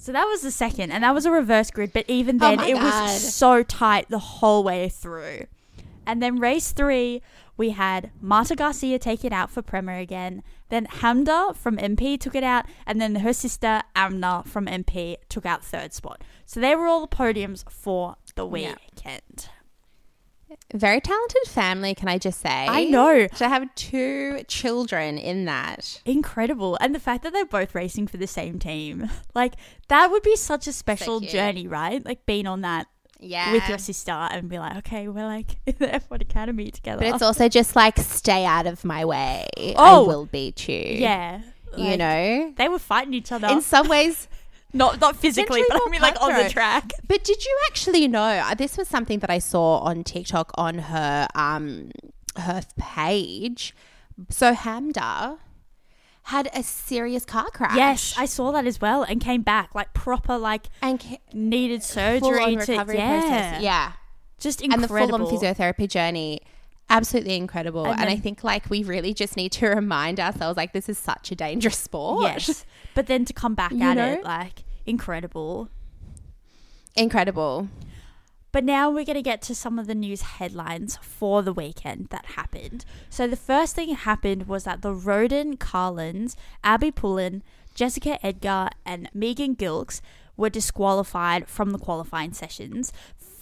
So 0.00 0.12
that 0.12 0.24
was 0.24 0.42
the 0.42 0.52
second, 0.52 0.92
and 0.92 1.02
that 1.02 1.12
was 1.12 1.26
a 1.26 1.30
reverse 1.30 1.70
grid, 1.72 1.92
but 1.92 2.04
even 2.08 2.36
Oh 2.36 2.48
then 2.48 2.56
my 2.58 2.66
it 2.68 2.74
God. 2.74 2.84
was 2.84 3.34
so 3.34 3.62
tight 3.64 4.08
the 4.08 4.18
whole 4.20 4.62
way 4.62 4.88
through. 4.88 5.46
And 6.06 6.22
then 6.22 6.38
race 6.38 6.70
three, 6.72 7.20
we 7.56 7.70
had 7.70 8.10
Marta 8.20 8.54
Garcia 8.54 8.98
take 9.00 9.24
it 9.24 9.32
out 9.32 9.50
for 9.50 9.60
Prema 9.60 9.96
again. 9.98 10.44
Then 10.68 10.86
Hamda 10.86 11.56
from 11.56 11.76
MP 11.78 12.18
took 12.18 12.36
it 12.36 12.44
out, 12.44 12.64
and 12.86 13.00
then 13.00 13.16
her 13.16 13.32
sister 13.32 13.82
Amna 13.96 14.44
from 14.46 14.66
MP 14.66 15.16
took 15.28 15.44
out 15.44 15.64
third 15.64 15.92
spot. 15.92 16.22
So 16.46 16.60
they 16.60 16.76
were 16.76 16.86
all 16.86 17.00
the 17.00 17.08
podiums 17.08 17.68
for 17.68 18.16
the 18.36 18.46
Yeah. 18.46 18.74
Very 20.74 21.00
talented 21.00 21.42
family, 21.46 21.94
can 21.94 22.08
I 22.08 22.18
just 22.18 22.40
say? 22.40 22.66
I 22.68 22.84
know. 22.84 23.26
To 23.26 23.48
have 23.48 23.74
two 23.74 24.42
children 24.48 25.18
in 25.18 25.44
that. 25.46 26.00
Incredible. 26.04 26.76
And 26.80 26.94
the 26.94 27.00
fact 27.00 27.22
that 27.24 27.32
they're 27.32 27.44
both 27.46 27.74
racing 27.74 28.06
for 28.06 28.16
the 28.16 28.26
same 28.26 28.58
team. 28.58 29.08
Like, 29.34 29.54
that 29.88 30.10
would 30.10 30.22
be 30.22 30.34
such 30.36 30.66
a 30.66 30.72
special 30.72 31.20
cute. 31.20 31.30
journey, 31.32 31.66
right? 31.68 32.04
Like, 32.04 32.26
being 32.26 32.46
on 32.46 32.62
that 32.62 32.86
Yeah. 33.20 33.52
with 33.52 33.68
your 33.68 33.78
sister 33.78 34.10
and 34.10 34.48
be 34.48 34.58
like, 34.58 34.76
okay, 34.78 35.06
we're 35.08 35.26
like 35.26 35.56
in 35.66 35.74
the 35.78 35.86
F1 35.86 36.20
Academy 36.22 36.70
together. 36.70 36.98
but 37.04 37.14
it's 37.14 37.22
also 37.22 37.48
just 37.48 37.76
like, 37.76 37.98
stay 37.98 38.44
out 38.44 38.66
of 38.66 38.84
my 38.84 39.04
way. 39.04 39.46
Oh. 39.76 40.04
I 40.04 40.06
will 40.06 40.26
beat 40.26 40.68
you. 40.68 40.76
yeah. 40.76 41.40
You 41.76 41.96
know? 41.98 42.52
They 42.56 42.68
were 42.68 42.78
fighting 42.78 43.14
each 43.14 43.30
other. 43.30 43.46
In 43.48 43.60
some 43.60 43.88
ways, 43.88 44.26
not 44.72 45.00
not 45.00 45.16
physically, 45.16 45.62
but 45.68 45.80
I 45.84 45.90
mean 45.90 46.00
like 46.02 46.20
on 46.20 46.34
the 46.34 46.48
track. 46.50 46.92
But 47.06 47.24
did 47.24 47.44
you 47.44 47.58
actually 47.66 48.06
know? 48.08 48.20
uh, 48.20 48.54
This 48.54 48.76
was 48.76 48.88
something 48.88 49.20
that 49.20 49.30
I 49.30 49.38
saw 49.38 49.78
on 49.78 50.04
TikTok 50.04 50.52
on 50.56 50.78
her 50.78 51.26
um 51.34 51.90
her 52.36 52.62
page. 52.76 53.74
So 54.30 54.52
Hamda 54.54 55.38
had 56.24 56.50
a 56.52 56.62
serious 56.62 57.24
car 57.24 57.48
crash. 57.50 57.76
Yes, 57.76 58.14
I 58.18 58.26
saw 58.26 58.52
that 58.52 58.66
as 58.66 58.80
well 58.80 59.02
and 59.02 59.20
came 59.20 59.42
back 59.42 59.74
like 59.74 59.94
proper 59.94 60.36
like 60.36 60.66
and 60.82 61.00
ca- 61.00 61.20
needed 61.32 61.82
surgery 61.82 62.56
to 62.56 62.56
recovery 62.56 62.96
yeah, 62.98 63.20
process. 63.20 63.62
Yeah, 63.62 63.92
just 64.38 64.62
and 64.62 64.82
the 64.82 64.88
full 64.88 65.14
on 65.14 65.22
physiotherapy 65.22 65.88
journey. 65.88 66.40
Absolutely 66.90 67.36
incredible. 67.36 67.86
And 67.86 68.00
And, 68.00 68.08
I 68.10 68.16
think 68.16 68.42
like 68.42 68.70
we 68.70 68.82
really 68.82 69.12
just 69.12 69.36
need 69.36 69.52
to 69.52 69.66
remind 69.74 70.18
ourselves 70.18 70.56
like 70.56 70.72
this 70.72 70.88
is 70.88 70.98
such 70.98 71.30
a 71.30 71.34
dangerous 71.34 71.76
sport. 71.76 72.22
Yes, 72.22 72.64
but 72.94 73.06
then 73.06 73.24
to 73.26 73.32
come 73.32 73.54
back 73.54 73.72
You 73.72 73.82
at 73.82 73.96
know? 73.96 74.12
it 74.14 74.24
like 74.24 74.64
incredible. 74.86 75.68
Incredible. 76.96 77.68
But 78.50 78.64
now 78.64 78.90
we're 78.90 79.04
going 79.04 79.16
to 79.16 79.22
get 79.22 79.42
to 79.42 79.54
some 79.54 79.78
of 79.78 79.86
the 79.86 79.94
news 79.94 80.22
headlines 80.22 80.98
for 81.02 81.42
the 81.42 81.52
weekend 81.52 82.08
that 82.08 82.24
happened. 82.24 82.84
So 83.10 83.26
the 83.26 83.36
first 83.36 83.76
thing 83.76 83.90
that 83.90 83.98
happened 83.98 84.48
was 84.48 84.64
that 84.64 84.80
the 84.80 84.94
Rodin 84.94 85.58
Carlins, 85.58 86.34
Abbi 86.64 86.90
Pulling, 86.90 87.42
Jessica 87.74 88.18
Edgar, 88.26 88.70
and 88.86 89.10
Megan 89.12 89.54
Gilkes 89.54 90.00
were 90.36 90.48
disqualified 90.48 91.46
from 91.48 91.72
the 91.72 91.78
qualifying 91.78 92.32
sessions 92.32 92.92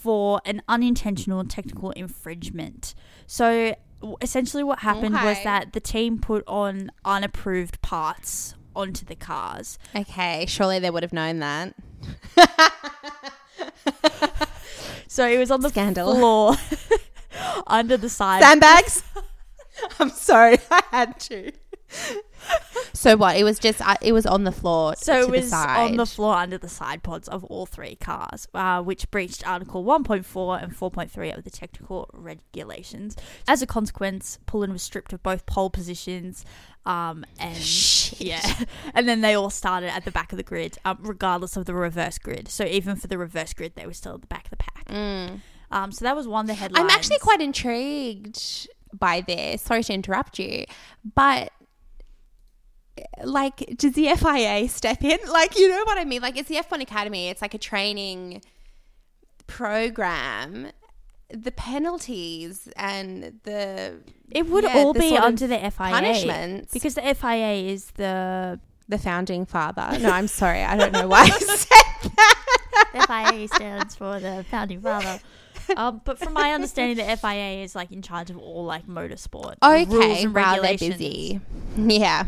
for 0.07 0.39
an 0.45 0.61
unintentional 0.69 1.43
technical 1.43 1.91
infringement. 1.91 2.95
So 3.25 3.75
essentially 4.21 4.63
what 4.63 4.79
happened 4.79 5.15
was 5.15 5.43
that 5.43 5.73
the 5.73 5.81
team 5.81 6.17
put 6.17 6.45
on 6.47 6.91
unapproved 7.03 7.81
parts 7.81 8.55
onto 8.73 9.03
the 9.03 9.15
cars. 9.15 9.77
Okay, 9.93 10.45
surely 10.47 10.79
they 10.79 10.89
would 10.89 11.03
have 11.03 11.11
known 11.11 11.39
that. 11.39 11.73
So 15.09 15.27
it 15.27 15.37
was 15.37 15.51
on 15.51 15.61
the 15.61 15.69
Scandal. 15.69 16.13
floor 16.15 16.55
under 17.67 17.97
the 17.97 18.09
side 18.09 18.43
Sandbags. 18.43 19.03
I'm 19.99 20.09
sorry, 20.09 20.59
I 20.69 20.83
had 20.91 21.19
to. 21.21 21.51
So 22.97 23.15
what? 23.15 23.37
It 23.37 23.43
was 23.43 23.59
just 23.59 23.79
uh, 23.79 23.95
it 24.01 24.11
was 24.11 24.25
on 24.25 24.43
the 24.43 24.51
floor. 24.51 24.95
So 24.97 25.21
it 25.21 25.29
was 25.29 25.53
on 25.53 25.97
the 25.97 26.05
floor 26.05 26.33
under 26.35 26.57
the 26.57 26.67
side 26.67 27.03
pods 27.03 27.27
of 27.27 27.43
all 27.45 27.65
three 27.65 27.95
cars, 27.95 28.47
uh, 28.53 28.81
which 28.81 29.09
breached 29.11 29.47
Article 29.47 29.83
1.4 29.83 30.63
and 30.63 30.75
4.3 30.75 31.37
of 31.37 31.43
the 31.43 31.49
technical 31.51 32.09
regulations. 32.13 33.15
As 33.47 33.61
a 33.61 33.67
consequence, 33.67 34.39
Pulling 34.47 34.71
was 34.71 34.81
stripped 34.81 35.13
of 35.13 35.21
both 35.21 35.45
pole 35.45 35.69
positions, 35.69 36.43
um, 36.85 37.23
and 37.39 37.55
Shit. 37.55 38.19
yeah, 38.21 38.63
and 38.95 39.07
then 39.07 39.21
they 39.21 39.35
all 39.35 39.51
started 39.51 39.93
at 39.93 40.03
the 40.03 40.11
back 40.11 40.31
of 40.33 40.37
the 40.37 40.43
grid, 40.43 40.77
um, 40.83 40.97
regardless 41.01 41.55
of 41.55 41.65
the 41.65 41.75
reverse 41.75 42.17
grid. 42.17 42.49
So 42.49 42.65
even 42.65 42.95
for 42.95 43.07
the 43.07 43.17
reverse 43.17 43.53
grid, 43.53 43.73
they 43.75 43.85
were 43.85 43.93
still 43.93 44.15
at 44.15 44.21
the 44.21 44.27
back 44.27 44.45
of 44.45 44.49
the 44.51 44.57
pack. 44.57 44.85
Mm. 44.87 45.41
Um, 45.69 45.91
so 45.91 46.03
that 46.05 46.15
was 46.15 46.27
one 46.27 46.45
of 46.45 46.47
the 46.47 46.53
headlines. 46.55 46.83
I'm 46.83 46.89
actually 46.89 47.19
quite 47.19 47.41
intrigued 47.41 48.67
by 48.93 49.21
this. 49.21 49.61
Sorry 49.61 49.83
to 49.83 49.93
interrupt 49.93 50.39
you, 50.39 50.65
but 51.13 51.51
like, 53.23 53.57
does 53.77 53.93
the 53.93 54.09
FIA 54.15 54.67
step 54.69 55.03
in? 55.03 55.17
Like, 55.31 55.57
you 55.57 55.67
know 55.69 55.83
what 55.85 55.97
I 55.97 56.05
mean? 56.05 56.21
Like, 56.21 56.37
it's 56.37 56.49
the 56.49 56.55
F1 56.55 56.81
Academy. 56.81 57.29
It's 57.29 57.41
like 57.41 57.53
a 57.53 57.57
training 57.57 58.41
program. 59.47 60.67
The 61.29 61.51
penalties 61.51 62.69
and 62.77 63.39
the 63.43 63.99
It 64.31 64.47
would 64.47 64.63
yeah, 64.63 64.77
all 64.77 64.93
the 64.93 64.99
be 64.99 65.17
under 65.17 65.45
the 65.47 65.57
FIA 65.57 65.71
punishments. 65.71 66.71
because 66.73 66.95
the 66.95 67.01
FIA 67.15 67.69
is 67.71 67.91
the 67.91 68.59
the 68.87 68.97
founding 68.97 69.45
father. 69.45 69.97
No, 70.01 70.09
I'm 70.11 70.27
sorry. 70.27 70.63
I 70.63 70.77
don't 70.77 70.93
know 70.93 71.07
why 71.09 71.23
I 71.23 71.29
said 71.29 72.11
that. 72.15 73.33
FIA 73.33 73.47
stands 73.49 73.95
for 73.95 74.19
the 74.21 74.45
founding 74.49 74.79
father. 74.81 75.19
Um, 75.75 75.99
but 76.05 76.17
from 76.17 76.31
my 76.31 76.51
understanding, 76.53 77.05
the 77.05 77.17
FIA 77.17 77.61
is 77.63 77.75
like 77.75 77.91
in 77.91 78.01
charge 78.01 78.29
of 78.29 78.37
all 78.37 78.63
like 78.63 78.87
motorsport 78.87 79.55
rules 79.61 79.93
Okay, 79.93 80.23
and 80.23 80.33
regulations. 80.33 80.93
busy. 80.95 81.41
Yeah. 81.75 82.25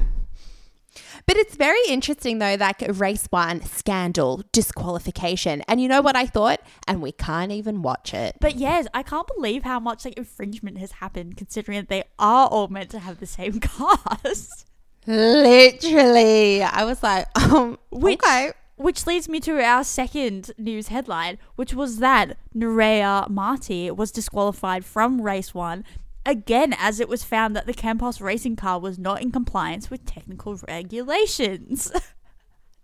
But 1.29 1.37
it's 1.37 1.55
very 1.55 1.77
interesting 1.87 2.39
though, 2.39 2.55
like 2.59 2.83
race 2.95 3.27
one, 3.29 3.61
scandal, 3.61 4.41
disqualification. 4.51 5.61
And 5.67 5.79
you 5.79 5.87
know 5.87 6.01
what 6.01 6.15
I 6.15 6.25
thought? 6.25 6.59
And 6.87 7.03
we 7.03 7.11
can't 7.11 7.51
even 7.51 7.83
watch 7.83 8.15
it. 8.15 8.37
But 8.41 8.55
yes, 8.55 8.87
I 8.95 9.03
can't 9.03 9.27
believe 9.35 9.61
how 9.61 9.79
much 9.79 10.05
like 10.05 10.15
infringement 10.15 10.79
has 10.79 10.93
happened, 10.93 11.37
considering 11.37 11.81
that 11.81 11.87
they 11.87 12.03
are 12.17 12.47
all 12.47 12.67
meant 12.69 12.89
to 12.89 12.99
have 12.99 13.19
the 13.19 13.27
same 13.27 13.59
cars. 13.59 14.65
Literally. 15.05 16.63
I 16.63 16.83
was 16.83 17.03
like, 17.03 17.27
um, 17.53 17.77
Which- 17.91 18.23
okay. 18.23 18.53
Which 18.77 19.05
leads 19.05 19.29
me 19.29 19.39
to 19.41 19.61
our 19.63 19.83
second 19.83 20.49
news 20.57 20.87
headline, 20.87 21.37
which 21.57 21.75
was 21.75 21.99
that 21.99 22.37
Nerea 22.55 23.29
Marti 23.29 23.91
was 23.91 24.09
disqualified 24.09 24.83
from 24.83 25.21
race 25.21 25.53
one 25.53 25.83
again 26.25 26.73
as 26.77 26.99
it 26.99 27.09
was 27.09 27.23
found 27.23 27.55
that 27.55 27.65
the 27.65 27.73
Campos 27.73 28.21
racing 28.21 28.55
car 28.55 28.79
was 28.79 28.99
not 28.99 29.21
in 29.21 29.31
compliance 29.31 29.89
with 29.89 30.05
technical 30.05 30.55
regulations. 30.67 31.91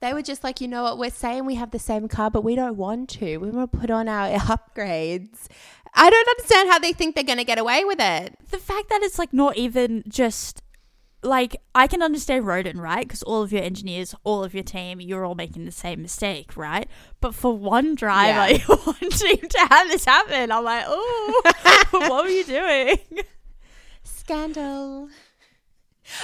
They 0.02 0.14
were 0.14 0.22
just 0.22 0.44
like, 0.44 0.62
you 0.62 0.68
know 0.68 0.84
what? 0.84 0.98
We're 0.98 1.10
saying 1.10 1.46
we 1.46 1.56
have 1.56 1.72
the 1.72 1.80
same 1.80 2.08
car, 2.08 2.30
but 2.30 2.44
we 2.44 2.56
don't 2.56 2.78
want 2.78 3.10
to. 3.12 3.38
We 3.38 3.50
want 3.50 3.72
to 3.72 3.78
put 3.78 3.90
on 3.90 4.08
our 4.08 4.38
upgrades. 4.40 5.48
I 5.94 6.10
don't 6.10 6.30
understand 6.30 6.70
how 6.70 6.78
they 6.78 6.94
think 6.94 7.16
they're 7.16 7.24
going 7.24 7.38
to 7.40 7.46
get 7.46 7.58
away 7.58 7.86
with 7.86 8.00
it. 8.00 8.38
the 8.52 8.58
fact 8.58 8.90
that 8.90 9.02
it's 9.02 9.18
like 9.18 9.34
not 9.34 9.56
even 9.58 10.04
just 10.08 10.62
like 11.26 11.58
I 11.74 11.88
can 11.88 12.02
understand 12.02 12.46
Rodin, 12.48 12.80
right? 12.80 13.06
Because 13.06 13.24
all 13.24 13.42
of 13.44 13.52
your 13.52 13.62
engineers, 13.64 14.16
all 14.24 14.44
of 14.44 14.54
your 14.54 14.64
team, 14.64 15.02
you're 15.02 15.26
all 15.26 15.36
making 15.36 15.66
the 15.66 15.72
same 15.72 16.02
mistake, 16.02 16.56
right? 16.56 16.88
But 17.20 17.36
for 17.36 17.56
one 17.58 17.96
driver, 17.96 18.54
Yeah. 18.54 18.58
you 18.68 18.80
want 18.86 19.02
him 19.24 19.50
to 19.50 19.68
have 19.70 19.88
this 19.90 20.06
happen. 20.06 20.52
I'm 20.52 20.64
like, 20.64 20.86
oh, 20.88 21.42
what 21.92 22.24
were 22.24 22.30
you 22.30 22.44
doing? 22.44 22.98
Scandal. 24.04 25.10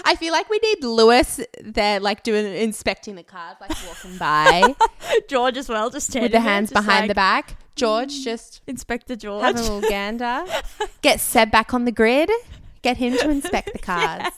I 0.05 0.15
feel 0.15 0.31
like 0.31 0.48
we 0.50 0.60
need 0.60 0.84
Lewis 0.84 1.39
there, 1.60 2.00
like 2.00 2.22
doing 2.24 2.46
inspecting 2.55 3.15
the 3.15 3.24
cars, 3.24 3.58
like 3.60 3.72
walking 3.88 4.15
by 4.17 4.75
George 5.27 5.58
as 5.58 5.67
well, 5.67 5.89
just 5.89 6.08
standing 6.08 6.25
with 6.25 6.31
the 6.34 6.39
hands 6.39 6.70
just 6.70 6.86
behind 6.86 7.01
like, 7.03 7.08
the 7.10 7.15
back. 7.15 7.58
George 7.75 8.13
mm, 8.13 8.24
just 8.24 8.62
Inspector 8.67 9.15
George. 9.15 9.43
have 9.43 9.55
a 9.58 9.62
little 9.62 9.81
gander. 9.81 10.43
Get 11.01 11.20
Seb 11.20 11.50
back 11.50 11.74
on 11.74 11.86
the 11.86 11.91
grid. 11.91 12.29
Get 12.84 12.98
him 12.98 13.17
to 13.17 13.29
inspect 13.29 13.74
the 13.74 13.79
cars. 13.79 14.31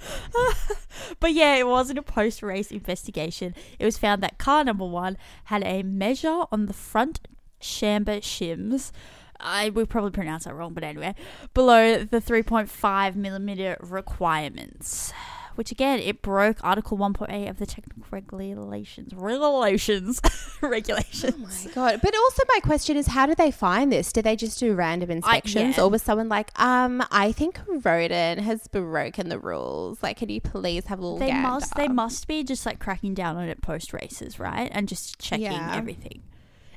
but 1.20 1.32
yeah, 1.32 1.56
it 1.56 1.66
wasn't 1.66 1.98
a 1.98 2.02
post 2.02 2.42
race 2.42 2.70
investigation. 2.70 3.54
It 3.78 3.84
was 3.84 3.98
found 3.98 4.22
that 4.22 4.38
car 4.38 4.64
number 4.64 4.86
one 4.86 5.16
had 5.44 5.62
a 5.64 5.82
measure 5.82 6.44
on 6.50 6.66
the 6.66 6.72
front 6.72 7.20
camber 7.60 8.18
shims. 8.20 8.92
I 9.38 9.70
will 9.70 9.86
probably 9.86 10.10
pronounce 10.10 10.44
that 10.44 10.54
wrong, 10.54 10.74
but 10.74 10.84
anyway, 10.84 11.14
below 11.54 12.04
the 12.04 12.20
3.5 12.20 13.16
millimeter 13.16 13.76
requirements, 13.80 15.12
which 15.60 15.70
again 15.70 15.98
it 15.98 16.22
broke 16.22 16.56
Article 16.64 16.96
1.8 16.96 17.50
of 17.50 17.58
the 17.58 17.66
technical 17.66 18.02
regulations. 18.10 19.12
Regulations, 19.14 20.18
regulations. 20.62 21.34
Oh 21.36 21.68
my 21.68 21.74
god! 21.74 22.00
But 22.02 22.14
also, 22.16 22.44
my 22.54 22.60
question 22.60 22.96
is, 22.96 23.08
how 23.08 23.26
do 23.26 23.34
they 23.34 23.50
find 23.50 23.92
this? 23.92 24.10
Do 24.10 24.22
they 24.22 24.36
just 24.36 24.58
do 24.58 24.72
random 24.72 25.10
inspections, 25.10 25.76
yeah. 25.76 25.82
or 25.82 25.90
was 25.90 26.00
someone 26.00 26.30
like, 26.30 26.50
um, 26.58 27.04
I 27.10 27.32
think 27.32 27.60
Rodin 27.68 28.38
has 28.38 28.68
broken 28.68 29.28
the 29.28 29.38
rules. 29.38 30.02
Like, 30.02 30.16
can 30.16 30.30
you 30.30 30.40
please 30.40 30.86
have 30.86 30.98
a 30.98 31.02
little? 31.02 31.18
they 31.18 31.34
must 31.34 31.74
they 31.74 31.88
must 31.88 32.26
be 32.26 32.42
just 32.42 32.64
like 32.64 32.78
cracking 32.78 33.12
down 33.12 33.36
on 33.36 33.46
it 33.46 33.60
post 33.60 33.92
races 33.92 34.40
right 34.40 34.70
and 34.72 34.88
just 34.88 35.18
checking 35.18 35.44
Yeah. 35.44 35.76
everything 35.76 36.22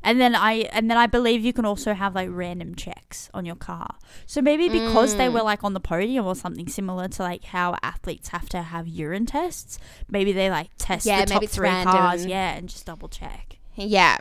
and 0.03 0.19
then 0.19 0.35
i 0.35 0.53
and 0.73 0.89
then 0.89 0.97
i 0.97 1.07
believe 1.07 1.43
you 1.43 1.53
can 1.53 1.65
also 1.65 1.93
have 1.93 2.13
like 2.15 2.29
random 2.31 2.75
checks 2.75 3.29
on 3.33 3.45
your 3.45 3.55
car 3.55 3.95
so 4.25 4.41
maybe 4.41 4.67
because 4.69 5.15
they 5.15 5.27
Mm. 5.27 5.33
were 5.33 5.41
like 5.43 5.63
on 5.63 5.73
the 5.73 5.79
podium 5.79 6.25
or 6.25 6.35
something 6.35 6.67
similar 6.67 7.07
to 7.07 7.23
like 7.23 7.45
how 7.45 7.75
athletes 7.81 8.29
have 8.29 8.49
to 8.49 8.61
have 8.61 8.87
urine 8.87 9.25
tests 9.25 9.79
maybe 10.09 10.31
they 10.31 10.49
like 10.49 10.69
test 10.77 11.05
Yeah, 11.05 11.21
the 11.25 11.31
top 11.31 11.45
three 11.45 11.69
cars 11.69 12.25
yeah 12.25 12.55
and 12.55 12.67
just 12.69 12.85
double 12.85 13.07
check 13.09 13.57
Yeah. 13.75 14.17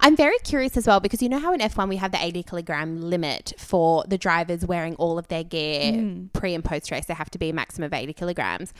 I'm 0.00 0.14
very 0.14 0.38
curious 0.44 0.76
as 0.76 0.86
well 0.86 1.00
because 1.00 1.20
you 1.20 1.28
know 1.28 1.40
how 1.40 1.52
in 1.52 1.58
F1 1.58 1.88
we 1.88 1.96
have 1.96 2.12
the 2.12 2.24
80 2.24 2.44
kilogram 2.44 3.00
limit 3.10 3.52
for 3.58 4.04
the 4.06 4.16
drivers 4.16 4.64
wearing 4.64 4.94
all 4.96 5.18
of 5.18 5.26
their 5.26 5.42
gear 5.42 5.92
Mm. 5.92 6.32
pre 6.32 6.54
and 6.54 6.64
post 6.64 6.92
race. 6.92 7.06
They 7.06 7.14
have 7.14 7.28
to 7.30 7.38
be 7.38 7.48
a 7.50 7.52
maximum 7.52 7.86
of 7.86 7.92
80 7.92 8.12
kilograms. 8.12 8.72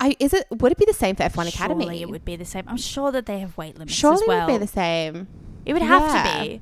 I 0.00 0.16
is 0.18 0.32
it 0.34 0.46
would 0.50 0.72
it 0.72 0.78
be 0.78 0.84
the 0.86 0.92
same 0.92 1.16
for 1.16 1.22
F1 1.22 1.48
Academy? 1.48 1.84
Surely 1.84 2.02
it 2.02 2.10
would 2.10 2.24
be 2.24 2.36
the 2.36 2.44
same 2.44 2.64
i'm 2.66 2.76
sure 2.76 3.12
that 3.12 3.26
they 3.26 3.38
have 3.38 3.56
weight 3.56 3.78
limits 3.78 3.94
Surely 3.94 4.22
as 4.22 4.28
well 4.28 4.38
Surely 4.40 4.42
it 4.42 4.52
would 4.52 4.60
be 4.60 4.66
the 4.66 4.72
same. 4.72 5.28
it 5.64 5.72
would 5.72 5.82
have 5.82 6.02
Yeah. 6.02 6.42
to 6.42 6.48
be 6.48 6.60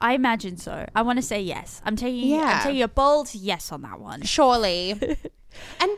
I 0.00 0.12
imagine 0.12 0.58
so. 0.58 0.86
I 0.94 1.00
want 1.00 1.16
to 1.18 1.22
say 1.22 1.40
yes. 1.40 1.80
I'm 1.82 1.96
taking. 1.96 2.28
Yeah. 2.28 2.40
I'm 2.58 2.62
taking 2.62 2.82
a 2.82 2.88
bold 2.88 3.34
yes 3.34 3.72
on 3.72 3.80
that 3.82 4.00
one. 4.00 4.20
Surely. 4.22 4.90
and 5.00 5.00
do 5.00 5.08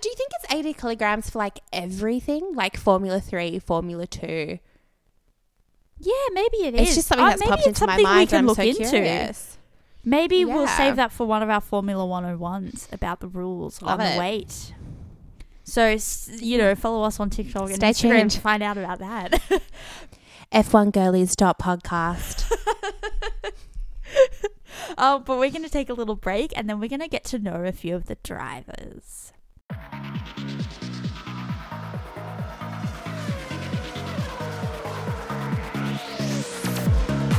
you 0.09 0.15
think 0.15 0.31
it's 0.45 0.55
80 0.55 0.75
kilograms 0.75 1.31
for 1.31 1.39
like 1.41 1.59
everything? 1.73 2.53
Like 2.55 2.77
Formula 2.77 3.21
3, 3.21 3.59
Formula 3.59 4.07
2? 4.07 4.59
Yeah, 5.99 6.13
maybe 6.33 6.57
it 6.59 6.75
is. 6.75 6.81
It's 6.89 6.95
just 6.97 7.09
something 7.09 7.27
that's 7.27 7.43
popped 7.43 7.67
into 7.67 7.87
my 7.87 7.97
mind. 8.01 8.21
We 8.21 8.27
can 8.37 8.47
look 8.47 8.57
so 8.59 8.63
into. 8.63 8.89
curious. 8.89 9.59
Maybe 10.05 10.45
we'll 10.45 10.69
save 10.69 10.95
that 10.97 11.11
for 11.11 11.27
one 11.27 11.43
of 11.43 11.51
our 11.51 11.61
Formula 11.61 12.05
101s 12.07 12.93
about 12.93 13.19
the 13.19 13.27
rules 13.29 13.83
Love 13.83 13.99
on 13.99 14.07
it. 14.07 14.13
the 14.15 14.21
weight. 14.21 14.73
So, 15.67 15.89
you 15.89 16.59
know, 16.59 16.73
mm-hmm. 16.73 16.81
follow 16.81 17.03
us 17.03 17.19
on 17.19 17.29
TikTok 17.29 17.71
and 17.71 17.77
Stay 17.77 17.91
Instagram 17.91 18.19
tuned. 18.21 18.31
to 18.33 18.41
find 18.41 18.63
out 18.63 18.79
about 18.79 19.01
that. 19.01 19.43
F1 20.53 20.93
Girlies 20.93 21.35
dot 21.35 21.59
podcast. 21.59 22.51
oh, 24.97 25.19
but 25.19 25.39
we're 25.39 25.51
going 25.51 25.65
to 25.65 25.69
take 25.69 25.91
a 25.91 25.95
little 25.95 26.15
break 26.15 26.57
and 26.57 26.71
then 26.71 26.79
we're 26.79 26.89
going 26.89 27.01
to 27.01 27.09
get 27.09 27.25
to 27.25 27.39
know 27.41 27.65
a 27.65 27.73
few 27.73 27.97
of 27.97 28.07
the 28.07 28.17
drivers. 28.23 29.33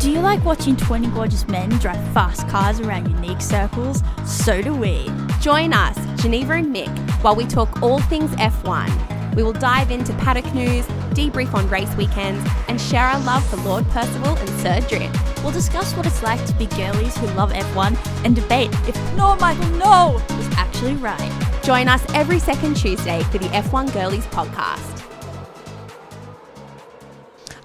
Do 0.01 0.11
you 0.11 0.19
like 0.19 0.43
watching 0.43 0.75
20 0.75 1.07
gorgeous 1.07 1.47
men 1.47 1.69
drive 1.79 2.01
fast 2.13 2.47
cars 2.49 2.79
around 2.81 3.09
unique 3.09 3.41
circles? 3.41 4.03
So 4.25 4.61
do 4.61 4.75
we. 4.75 5.09
Join 5.41 5.73
us, 5.73 5.97
Geneva 6.21 6.53
and 6.53 6.75
Mick, 6.75 7.06
while 7.21 7.35
we 7.35 7.45
talk 7.45 7.81
all 7.81 7.99
things 7.99 8.31
F1. 8.31 9.35
We 9.35 9.43
will 9.43 9.53
dive 9.53 9.91
into 9.91 10.13
paddock 10.13 10.51
news, 10.53 10.85
debrief 11.13 11.53
on 11.53 11.69
race 11.69 11.95
weekends, 11.95 12.49
and 12.67 12.81
share 12.81 13.05
our 13.05 13.19
love 13.19 13.47
for 13.47 13.57
Lord 13.57 13.87
Percival 13.89 14.35
and 14.35 14.49
Sir 14.61 14.79
Drift. 14.87 15.43
We'll 15.43 15.51
discuss 15.51 15.93
what 15.95 16.07
it's 16.07 16.23
like 16.23 16.43
to 16.45 16.53
be 16.53 16.65
girlies 16.65 17.15
who 17.17 17.27
love 17.27 17.51
F1 17.51 18.25
and 18.25 18.35
debate 18.35 18.71
if 18.87 18.95
No 19.15 19.35
Michael 19.35 19.69
No 19.77 20.13
was 20.29 20.47
actually 20.57 20.95
right. 20.95 21.31
Join 21.63 21.87
us 21.87 22.03
every 22.13 22.39
second 22.39 22.77
Tuesday 22.77 23.21
for 23.23 23.37
the 23.37 23.47
F1 23.49 23.93
Girlies 23.93 24.25
podcast. 24.27 25.03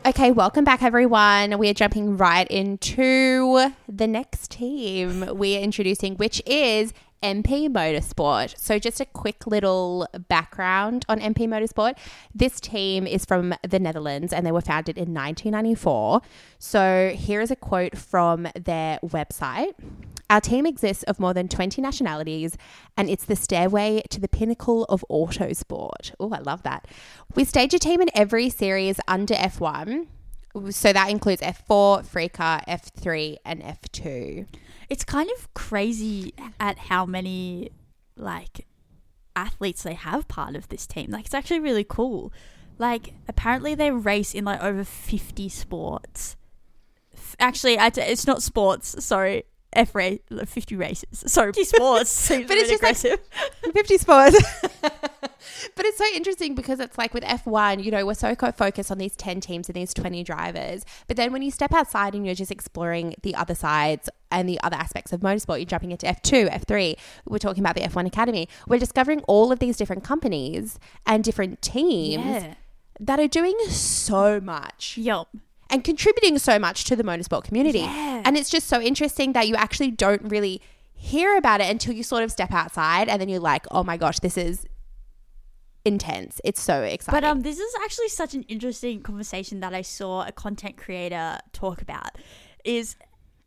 Okay, 0.05 0.33
welcome 0.33 0.65
back, 0.65 0.83
everyone. 0.83 1.59
We 1.59 1.71
are 1.71 1.75
jumping 1.75 2.17
right 2.17 2.49
into 2.49 3.73
the 3.89 4.09
next 4.09 4.51
team 4.51 5.25
we 5.37 5.57
are 5.57 5.61
introducing, 5.61 6.17
which 6.17 6.43
is 6.45 6.93
MP 7.23 7.69
Motorsport. 7.69 8.59
So, 8.59 8.79
just 8.79 9.01
a 9.01 9.05
quick 9.07 9.47
little 9.47 10.09
background 10.29 11.05
on 11.09 11.21
MP 11.21 11.49
Motorsport. 11.49 11.97
This 12.35 12.61
team 12.61 13.07
is 13.07 13.25
from 13.25 13.55
the 13.69 13.79
Netherlands 13.79 14.33
and 14.33 14.45
they 14.47 14.53
were 14.53 14.61
founded 14.61 14.97
in 14.97 15.15
1994. 15.15 16.21
So, 16.59 17.13
here 17.15 17.41
is 17.41 17.51
a 17.51 17.57
quote 17.57 17.97
from 17.97 18.49
their 18.55 18.99
website. 19.03 19.75
Our 20.33 20.41
team 20.41 20.65
exists 20.65 21.03
of 21.03 21.21
more 21.21 21.35
than 21.35 21.47
20 21.47 21.83
nationalities, 21.83 22.57
and 22.97 23.11
it's 23.11 23.27
the 23.27 23.37
stairway 23.37 24.03
to 24.09 24.19
the 24.19 24.29
pinnacle 24.29 24.85
of 24.85 25.05
autosport. 25.11 26.15
Oh, 26.19 26.33
I 26.33 26.39
love 26.39 26.63
that. 26.63 26.89
We 27.35 27.45
stage 27.45 27.75
a 27.75 27.79
team 27.79 28.01
in 28.01 28.09
every 28.15 28.49
series 28.49 28.99
under 29.07 29.35
F1. 29.35 30.07
So 30.71 30.93
that 30.93 31.11
includes 31.11 31.43
F4, 31.43 32.07
FRECA, 32.07 32.65
F3, 32.67 33.37
and 33.45 33.63
F2. 33.63 34.47
It's 34.93 35.05
kind 35.05 35.31
of 35.39 35.53
crazy 35.55 36.35
at 36.61 36.77
how 36.77 37.07
many 37.07 37.71
like 38.15 38.67
athletes 39.35 39.83
they 39.85 39.95
have 39.95 40.29
part 40.29 40.55
of 40.55 40.69
this 40.69 40.87
team. 40.87 41.11
Like 41.11 41.25
it's 41.25 41.33
actually 41.35 41.61
really 41.61 41.83
cool. 41.83 42.31
Like 42.77 43.15
apparently 43.27 43.75
they 43.75 43.91
race 43.91 44.35
in 44.35 44.45
like 44.45 44.63
over 44.63 44.85
50 44.85 45.49
sports. 45.49 46.37
F- 47.15 47.37
Actually, 47.41 47.77
it's 47.79 48.27
not 48.27 48.43
sports, 48.43 49.03
sorry. 49.03 49.45
F 49.73 49.95
race, 49.95 50.21
50 50.31 50.77
races. 50.77 51.09
Sorry, 51.27 51.53
50 51.53 51.65
sports. 51.65 52.11
seems 52.11 52.47
But 52.49 52.59
it's 52.59 52.71
just 52.71 52.83
like- 52.83 52.97
aggressive. 52.97 53.21
50 53.75 53.99
sports. 53.99 54.37
but 54.81 55.87
it's 55.87 55.99
so 55.99 56.05
interesting 56.15 56.55
because 56.55 56.81
it's 56.81 56.99
like 56.99 57.15
with 57.15 57.25
F1, 57.25 57.83
you 57.83 57.91
know, 57.91 58.05
we're 58.05 58.15
so 58.15 58.35
focused 58.35 58.91
on 58.91 58.99
these 58.99 59.17
10 59.17 59.41
teams 59.41 59.69
and 59.69 59.77
these 59.77 59.95
20 59.95 60.23
drivers. 60.25 60.85
But 61.07 61.17
then 61.17 61.33
when 61.33 61.43
you 61.43 61.51
step 61.51 61.73
outside 61.73 62.15
and 62.15 62.27
you're 62.27 62.35
just 62.35 62.51
exploring 62.51 63.15
the 63.23 63.35
other 63.35 63.55
sides 63.55 64.09
and 64.31 64.49
the 64.49 64.61
other 64.63 64.77
aspects 64.77 65.13
of 65.13 65.21
motorsport, 65.21 65.59
you're 65.59 65.67
jumping 65.67 65.91
into 65.91 66.07
F2, 66.07 66.51
F3. 66.51 66.97
We're 67.27 67.39
talking 67.39 67.63
about 67.63 67.77
the 67.77 67.83
F1 67.83 68.07
Academy. 68.07 68.49
We're 68.67 68.79
discovering 68.79 69.21
all 69.23 69.53
of 69.53 69.59
these 69.59 69.77
different 69.77 70.05
companies 70.05 70.79
and 71.07 71.25
different 71.25 71.63
teams 71.63 72.25
yeah. 72.25 72.55
that 73.01 73.19
are 73.21 73.29
doing 73.29 73.57
so 73.69 74.41
much 74.41 74.97
Yup. 74.99 75.29
And 75.73 75.83
contributing 75.83 76.39
so 76.39 76.59
much 76.59 76.85
to 76.85 76.95
the 76.95 77.03
motorsport 77.03 77.45
community. 77.45 77.81
Yeah. 77.81 78.23
And 78.25 78.37
it's 78.37 78.51
just 78.51 78.69
so 78.69 78.81
interesting 78.81 79.33
that 79.33 79.49
you 79.49 79.57
actually 79.57 79.91
don't 79.91 80.23
really 80.23 80.61
hear 80.93 81.37
about 81.37 81.61
it 81.61 81.69
until 81.69 81.95
you 81.95 82.05
sort 82.05 82.23
of 82.23 82.31
step 82.31 82.53
outside 82.53 83.09
and 83.09 83.21
then 83.21 83.29
you're 83.29 83.41
like, 83.41 83.67
oh 83.73 83.83
my 83.83 83.97
gosh, 83.97 84.21
this 84.21 84.37
is 84.37 84.67
intense. 85.85 86.41
It's 86.45 86.61
so 86.61 86.83
exciting. 86.83 87.21
But 87.21 87.27
um, 87.27 87.41
this 87.41 87.59
is 87.59 87.75
actually 87.83 88.09
such 88.09 88.35
an 88.35 88.43
interesting 88.45 89.03
conversation 89.03 89.61
that 89.61 89.75
I 89.75 89.83
saw 89.83 90.25
a 90.27 90.31
content 90.31 90.77
creator 90.77 91.39
talk 91.53 91.83
about. 91.83 92.19
Is 92.65 92.95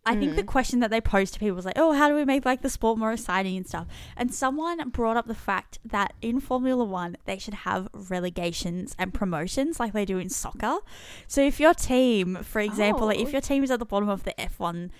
I 0.08 0.16
think 0.16 0.36
the 0.36 0.44
Mm. 0.44 0.48
question 0.48 0.80
that 0.82 0.92
they 0.92 1.02
posed 1.02 1.34
to 1.34 1.40
people 1.40 1.56
was 1.56 1.66
like, 1.66 1.78
"Oh, 1.78 1.94
how 1.94 2.08
do 2.10 2.16
we 2.16 2.26
make 2.26 2.46
like 2.46 2.62
the 2.62 2.70
sport 2.70 2.98
more 3.00 3.12
exciting 3.12 3.58
and 3.58 3.66
stuff?" 3.68 3.88
And 4.16 4.34
someone 4.34 4.90
brought 4.90 5.18
up 5.18 5.26
the 5.28 5.34
fact 5.36 5.80
that 5.84 6.14
in 6.22 6.40
Formula 6.40 6.84
One 6.84 7.18
they 7.26 7.38
should 7.40 7.54
have 7.54 7.88
relegations 7.94 8.96
and 9.00 9.14
promotions 9.14 9.80
like 9.80 9.94
they 9.94 10.06
do 10.06 10.18
in 10.20 10.30
soccer. 10.30 10.78
So 11.28 11.42
if 11.42 11.60
your 11.60 11.74
team, 11.74 12.38
for 12.44 12.60
example, 12.62 13.08
like 13.08 13.18
Oh. 13.20 13.22
if 13.24 13.32
your 13.32 13.42
team 13.42 13.64
is 13.64 13.72
at 13.72 13.80
the 13.80 13.86
bottom 13.86 14.10
of 14.10 14.24
the 14.24 14.40
F 14.40 14.60
one 14.60 14.92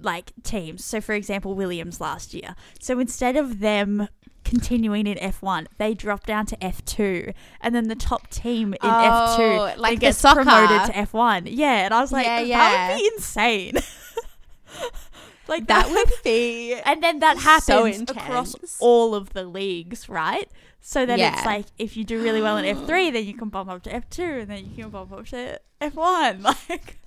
like 0.00 0.32
teams. 0.44 0.84
So 0.84 1.00
for 1.00 1.14
example, 1.14 1.54
Williams 1.54 2.00
last 2.00 2.32
year. 2.32 2.54
So 2.80 2.98
instead 3.00 3.36
of 3.36 3.58
them 3.60 4.08
continuing 4.44 5.06
in 5.06 5.18
F1, 5.18 5.66
they 5.76 5.92
drop 5.92 6.24
down 6.24 6.46
to 6.46 6.56
F2 6.62 7.34
and 7.60 7.74
then 7.74 7.88
the 7.88 7.94
top 7.96 8.30
team 8.30 8.72
in 8.74 8.78
Oh, 8.82 9.66
F2 9.76 9.76
like 9.78 9.96
the 9.96 10.06
gets 10.06 10.18
soccer. 10.18 10.44
promoted 10.44 10.86
to 10.86 10.92
F1. 10.92 11.48
Yeah, 11.50 11.84
and 11.84 11.92
I 11.92 12.00
was 12.00 12.12
like 12.12 12.24
Yeah, 12.26 12.38
that 12.38 12.46
yeah. 12.46 12.88
would 12.92 12.96
be 12.98 13.10
insane. 13.14 13.74
like 15.48 15.66
that 15.66 15.88
would 15.90 16.10
be 16.24 16.74
and 16.74 17.02
then 17.02 17.18
that 17.20 17.38
happens 17.38 17.96
so 17.98 18.04
across 18.08 18.54
all 18.80 19.14
of 19.14 19.32
the 19.32 19.44
leagues, 19.44 20.08
right? 20.08 20.48
So 20.80 21.04
then 21.06 21.18
Yeah. 21.18 21.34
it's 21.34 21.44
like 21.44 21.66
if 21.78 21.96
you 21.96 22.04
do 22.04 22.22
really 22.22 22.40
well 22.40 22.56
in 22.56 22.64
F3, 22.64 23.12
then 23.12 23.24
you 23.24 23.34
can 23.34 23.48
bump 23.48 23.68
up 23.70 23.82
to 23.84 23.90
F2 23.90 24.42
and 24.42 24.50
then 24.50 24.64
you 24.64 24.82
can 24.82 24.90
bump 24.90 25.12
up 25.12 25.26
to 25.26 25.60
F1. 25.80 26.56
Like 26.68 26.98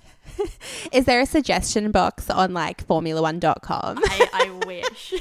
Is 0.92 1.04
there 1.04 1.20
a 1.20 1.26
suggestion 1.26 1.90
box 1.90 2.30
on 2.30 2.54
like 2.54 2.86
Formula1.com? 2.86 3.98
I, 4.04 4.28
I 4.32 4.66
wish. 4.66 5.14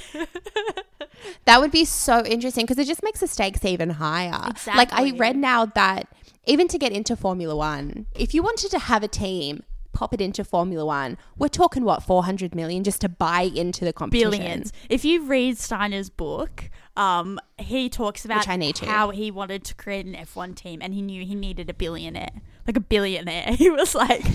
That 1.46 1.60
would 1.60 1.72
be 1.72 1.86
so 1.86 2.24
interesting 2.26 2.66
because 2.66 2.78
it 2.78 2.88
just 2.88 3.04
makes 3.04 3.20
the 3.20 3.28
stakes 3.28 3.66
even 3.66 3.90
higher. 3.92 4.52
Like 4.68 4.94
I 4.94 5.12
read 5.12 5.36
now 5.36 5.66
that 5.66 6.08
even 6.46 6.68
to 6.68 6.78
get 6.78 6.92
into 6.92 7.16
Formula 7.16 7.56
One, 7.56 8.06
if 8.16 8.34
you 8.34 8.44
wanted 8.44 8.72
to 8.72 8.80
have 8.80 9.04
a 9.04 9.08
team, 9.08 9.64
pop 9.94 10.14
it 10.14 10.22
into 10.22 10.44
Formula 10.44 10.86
One, 10.86 11.18
we're 11.38 11.48
talking 11.48 11.84
what, 11.84 12.04
400 12.04 12.56
million 12.56 12.84
just 12.84 13.02
to 13.02 13.10
buy 13.10 13.42
into 13.42 13.86
the 13.86 13.94
competition. 13.94 14.32
billions. 14.32 14.74
If 14.90 15.06
you 15.06 15.24
read 15.24 15.58
Steiner's 15.58 16.10
book, 16.10 16.70
um, 16.96 17.40
he 17.58 17.90
talks 17.90 18.26
about 18.26 18.48
I 18.48 18.56
need 18.56 18.76
to. 18.78 18.86
how 18.86 19.10
he 19.12 19.32
wanted 19.32 19.64
to 19.66 19.76
create 19.76 20.06
an 20.06 20.14
F1 20.14 20.56
team 20.56 20.80
and 20.82 20.94
he 20.94 21.02
knew 21.02 21.26
he 21.26 21.36
needed 21.36 21.70
a 21.70 21.74
billionaire. 21.74 22.42
Like 22.68 22.78
a 22.78 22.82
billionaire. 22.82 23.56
He 23.56 23.70
was 23.70 23.96
like, 23.96 24.24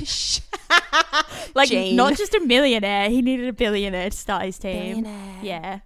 like 1.55 1.69
Gene. 1.69 1.97
not 1.97 2.17
just 2.17 2.35
a 2.35 2.41
millionaire, 2.41 3.09
he 3.09 3.23
needed 3.23 3.49
a 3.49 3.53
billionaire 3.53 4.11
to 4.11 4.17
start 4.17 4.45
his 4.45 4.59
team. 4.59 5.03
Billionaire. 5.03 5.39
Yeah. 5.43 5.79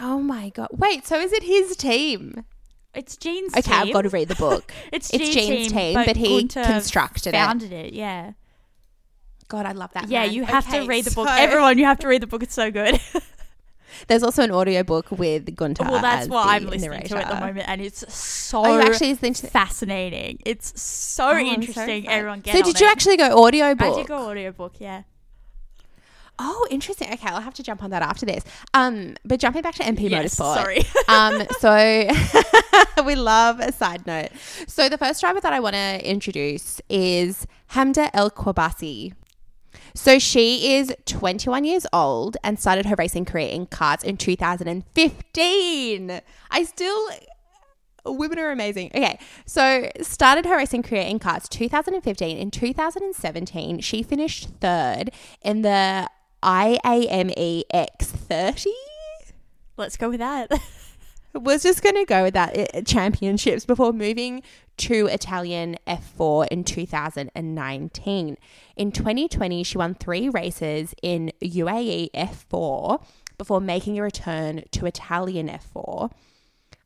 Oh 0.00 0.18
my 0.18 0.50
God. 0.50 0.68
Wait, 0.72 1.06
so 1.06 1.18
is 1.18 1.32
it 1.32 1.44
his 1.44 1.76
team? 1.76 2.44
It's 2.94 3.16
Gene's 3.16 3.52
Okay, 3.52 3.62
team. 3.62 3.72
I've 3.74 3.92
got 3.92 4.02
to 4.02 4.08
read 4.08 4.28
the 4.28 4.34
book. 4.36 4.72
It's, 4.92 5.10
it's 5.12 5.30
Gene's 5.30 5.34
Gene's 5.68 5.72
team, 5.72 5.94
but 5.94 6.16
he 6.16 6.40
Gunter 6.42 6.62
constructed 6.64 7.30
it. 7.30 7.32
founded 7.38 7.72
it. 7.72 7.92
Yeah. 7.92 8.32
God, 9.48 9.66
I 9.66 9.72
love 9.72 9.92
that. 9.94 10.08
Yeah, 10.08 10.22
man. 10.24 10.32
you 10.32 10.44
have 10.44 10.66
Okay, 10.68 10.80
to 10.80 10.86
read 10.86 11.04
the 11.04 11.10
book. 11.10 11.28
so- 11.28 11.34
Everyone, 11.34 11.76
you 11.78 11.84
have 11.84 11.98
to 12.00 12.08
read 12.08 12.22
the 12.22 12.26
book. 12.26 12.42
It's 12.42 12.54
so 12.54 12.70
good. 12.70 13.00
There's 14.08 14.22
also 14.24 14.42
an 14.42 14.50
audiobook 14.50 15.10
with 15.12 15.54
Gunter. 15.54 15.84
well, 15.84 16.00
that's 16.02 16.26
what 16.28 16.44
the 16.44 16.50
I'm 16.50 16.66
listening 16.66 17.02
to 17.06 17.16
at 17.16 17.28
the 17.28 17.40
moment, 17.46 17.68
and 17.68 17.80
it's 17.80 18.12
so 18.12 18.62
Oh, 18.64 18.80
actually 18.80 19.14
fascinating. 19.14 20.40
It's 20.44 20.80
so 20.80 21.28
Oh, 21.28 21.32
so 21.34 21.38
interesting. 21.38 21.98
excited. 22.04 22.06
Everyone 22.08 22.40
get 22.40 22.56
So 22.56 22.62
did 22.62 22.80
you 22.80 22.86
it. 22.86 22.90
actually 22.90 23.16
go 23.18 23.44
audiobook? 23.44 23.92
I 23.92 23.94
did 23.96 24.06
go 24.08 24.28
audiobook, 24.30 24.74
yeah. 24.80 25.02
Oh, 26.38 26.66
interesting. 26.70 27.12
Okay, 27.12 27.28
I'll 27.28 27.40
have 27.40 27.54
to 27.54 27.62
jump 27.62 27.82
on 27.82 27.90
that 27.90 28.02
after 28.02 28.26
this. 28.26 28.44
Um, 28.72 29.14
but 29.24 29.38
jumping 29.38 29.62
back 29.62 29.74
to 29.76 29.84
MP 29.84 30.10
Yes, 30.10 30.34
Motorsport. 30.34 30.54
sorry. 30.54 30.82
um, 31.08 31.46
so 31.60 32.08
we 33.04 33.14
love 33.14 33.60
a 33.60 33.72
side 33.72 34.06
note. 34.06 34.30
So 34.66 34.88
the 34.88 34.98
first 34.98 35.20
driver 35.20 35.40
that 35.40 35.52
I 35.52 35.60
want 35.60 35.74
to 35.74 36.08
introduce 36.08 36.80
is 36.88 37.46
Hamda 37.72 38.10
Al 38.12 38.30
Qubaisi. 38.30 39.12
So 39.94 40.18
she 40.18 40.74
is 40.74 40.92
21 41.06 41.64
years 41.64 41.86
old 41.92 42.36
and 42.42 42.58
started 42.58 42.86
her 42.86 42.96
racing 42.98 43.26
career 43.26 43.50
in 43.50 43.66
karts 43.66 44.02
in 44.02 44.16
2015. 44.16 46.20
I 46.50 46.64
still 46.64 47.08
Women 48.06 48.38
are 48.38 48.50
amazing. 48.50 48.90
Okay, 48.94 49.18
so 49.46 49.90
started 50.02 50.44
her 50.44 50.58
racing 50.58 50.82
career 50.82 51.02
in 51.02 51.18
karts 51.18 51.48
2015. 51.48 52.36
In 52.36 52.50
2017, 52.50 53.80
she 53.80 54.02
finished 54.02 54.50
third 54.60 55.10
in 55.40 55.62
the 55.62 56.06
IAME 56.44 57.64
X30. 57.72 58.66
Let's 59.76 59.96
go 59.96 60.10
with 60.10 60.20
that. 60.20 60.50
Was 61.34 61.64
just 61.64 61.82
going 61.82 61.96
to 61.96 62.04
go 62.04 62.22
with 62.22 62.34
that 62.34 62.76
uh, 62.76 62.82
championships 62.82 63.64
before 63.64 63.92
moving 63.92 64.42
to 64.76 65.06
Italian 65.06 65.76
F4 65.86 66.46
in 66.48 66.62
2019. 66.62 68.36
In 68.76 68.92
2020, 68.92 69.64
she 69.64 69.78
won 69.78 69.94
three 69.94 70.28
races 70.28 70.94
in 71.02 71.32
UAE 71.42 72.12
F4 72.12 73.04
before 73.36 73.60
making 73.60 73.98
a 73.98 74.02
return 74.02 74.62
to 74.70 74.86
Italian 74.86 75.48
F4. 75.48 76.12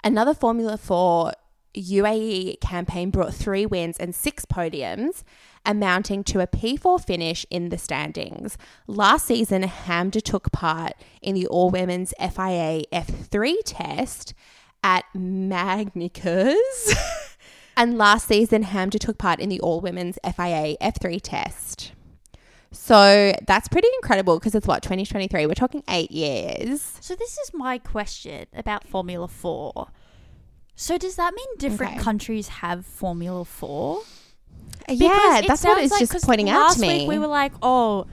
Another 0.02 0.32
Formula 0.32 0.78
4 0.78 1.34
UAE 1.76 2.60
campaign 2.60 3.10
brought 3.10 3.34
three 3.34 3.66
wins 3.66 3.98
and 3.98 4.14
six 4.14 4.44
podiums, 4.44 5.22
amounting 5.68 6.24
to 6.24 6.40
a 6.40 6.46
P4 6.48 7.04
finish 7.04 7.46
in 7.50 7.68
the 7.68 7.78
standings. 7.78 8.59
Last 8.88 9.26
season, 9.26 9.62
Hamda 9.62 10.20
took 10.20 10.50
part 10.50 10.94
in 11.22 11.37
the 11.37 11.46
all 11.46 11.70
women's 11.70 12.12
FIA 12.18 12.83
F3 12.92 13.54
test 13.64 14.35
at 14.83 15.04
Magny-Cours. 15.14 16.94
and 17.76 17.98
last 17.98 18.26
season, 18.26 18.64
Hamda 18.64 18.98
took 18.98 19.18
part 19.18 19.38
in 19.40 19.48
the 19.48 19.61
all 19.61 19.81
women's 19.81 20.18
FIA 20.24 20.76
F3 20.81 21.20
test. 21.22 21.92
So 22.70 23.33
that's 23.46 23.68
pretty 23.68 23.88
incredible 24.02 24.38
because 24.38 24.54
it's 24.54 24.66
what, 24.66 24.83
2023? 24.83 25.46
We're 25.46 25.54
talking 25.54 25.83
eight 25.88 26.11
years. 26.11 26.96
So 27.00 27.14
this 27.14 27.38
is 27.38 27.50
my 27.54 27.78
question 27.78 28.46
about 28.52 28.87
Formula 28.87 29.26
4. 29.28 29.88
So 30.74 30.96
does 30.98 31.16
that 31.16 31.35
mean 31.35 31.46
different 31.59 31.94
Okay. 31.94 32.02
countries 32.02 32.48
have 32.48 32.85
Formula 32.87 33.44
4? 33.44 34.00
Yeah, 34.90 35.40
that's 35.46 35.64
what 35.64 35.83
it's 35.83 35.92
like- 35.92 36.11
just 36.11 36.24
pointing 36.24 36.48
out 36.51 36.61
last 36.61 36.77
to 36.77 36.83
me. 36.83 36.98
Week 37.01 37.09
we 37.09 37.18
were 37.18 37.27
like, 37.27 37.53
oh, 37.62 38.07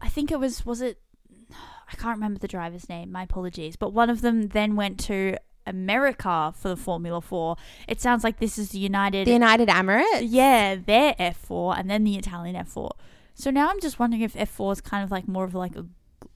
I 0.00 0.08
think 0.08 0.30
it 0.30 0.38
was 0.38 0.64
was 0.66 0.80
it? 0.80 0.98
I 1.50 1.96
can't 1.96 2.16
remember 2.16 2.38
the 2.38 2.48
driver's 2.48 2.88
name. 2.88 3.10
My 3.12 3.24
apologies. 3.24 3.76
But 3.76 3.92
one 3.92 4.10
of 4.10 4.20
them 4.20 4.48
then 4.48 4.76
went 4.76 4.98
to 5.00 5.36
America 5.66 6.52
for 6.56 6.68
the 6.68 6.76
Formula 6.76 7.20
Four. 7.20 7.56
It 7.88 8.00
sounds 8.00 8.24
like 8.24 8.38
this 8.38 8.58
is 8.58 8.70
the 8.70 8.78
United. 8.78 9.26
the 9.26 9.32
United 9.32 9.68
Emirates? 9.68 10.20
yeah, 10.22 10.76
their 10.76 11.14
F 11.18 11.36
four 11.36 11.76
and 11.76 11.90
then 11.90 12.04
the 12.04 12.16
Italian 12.16 12.56
F 12.56 12.68
four. 12.68 12.92
So 13.34 13.50
now 13.50 13.70
I'm 13.70 13.80
just 13.80 13.98
wondering 13.98 14.22
if 14.22 14.36
F 14.36 14.48
four 14.50 14.72
is 14.72 14.80
kind 14.80 15.02
of 15.04 15.10
like 15.10 15.26
more 15.28 15.44
of 15.44 15.54
like 15.54 15.76
a 15.76 15.86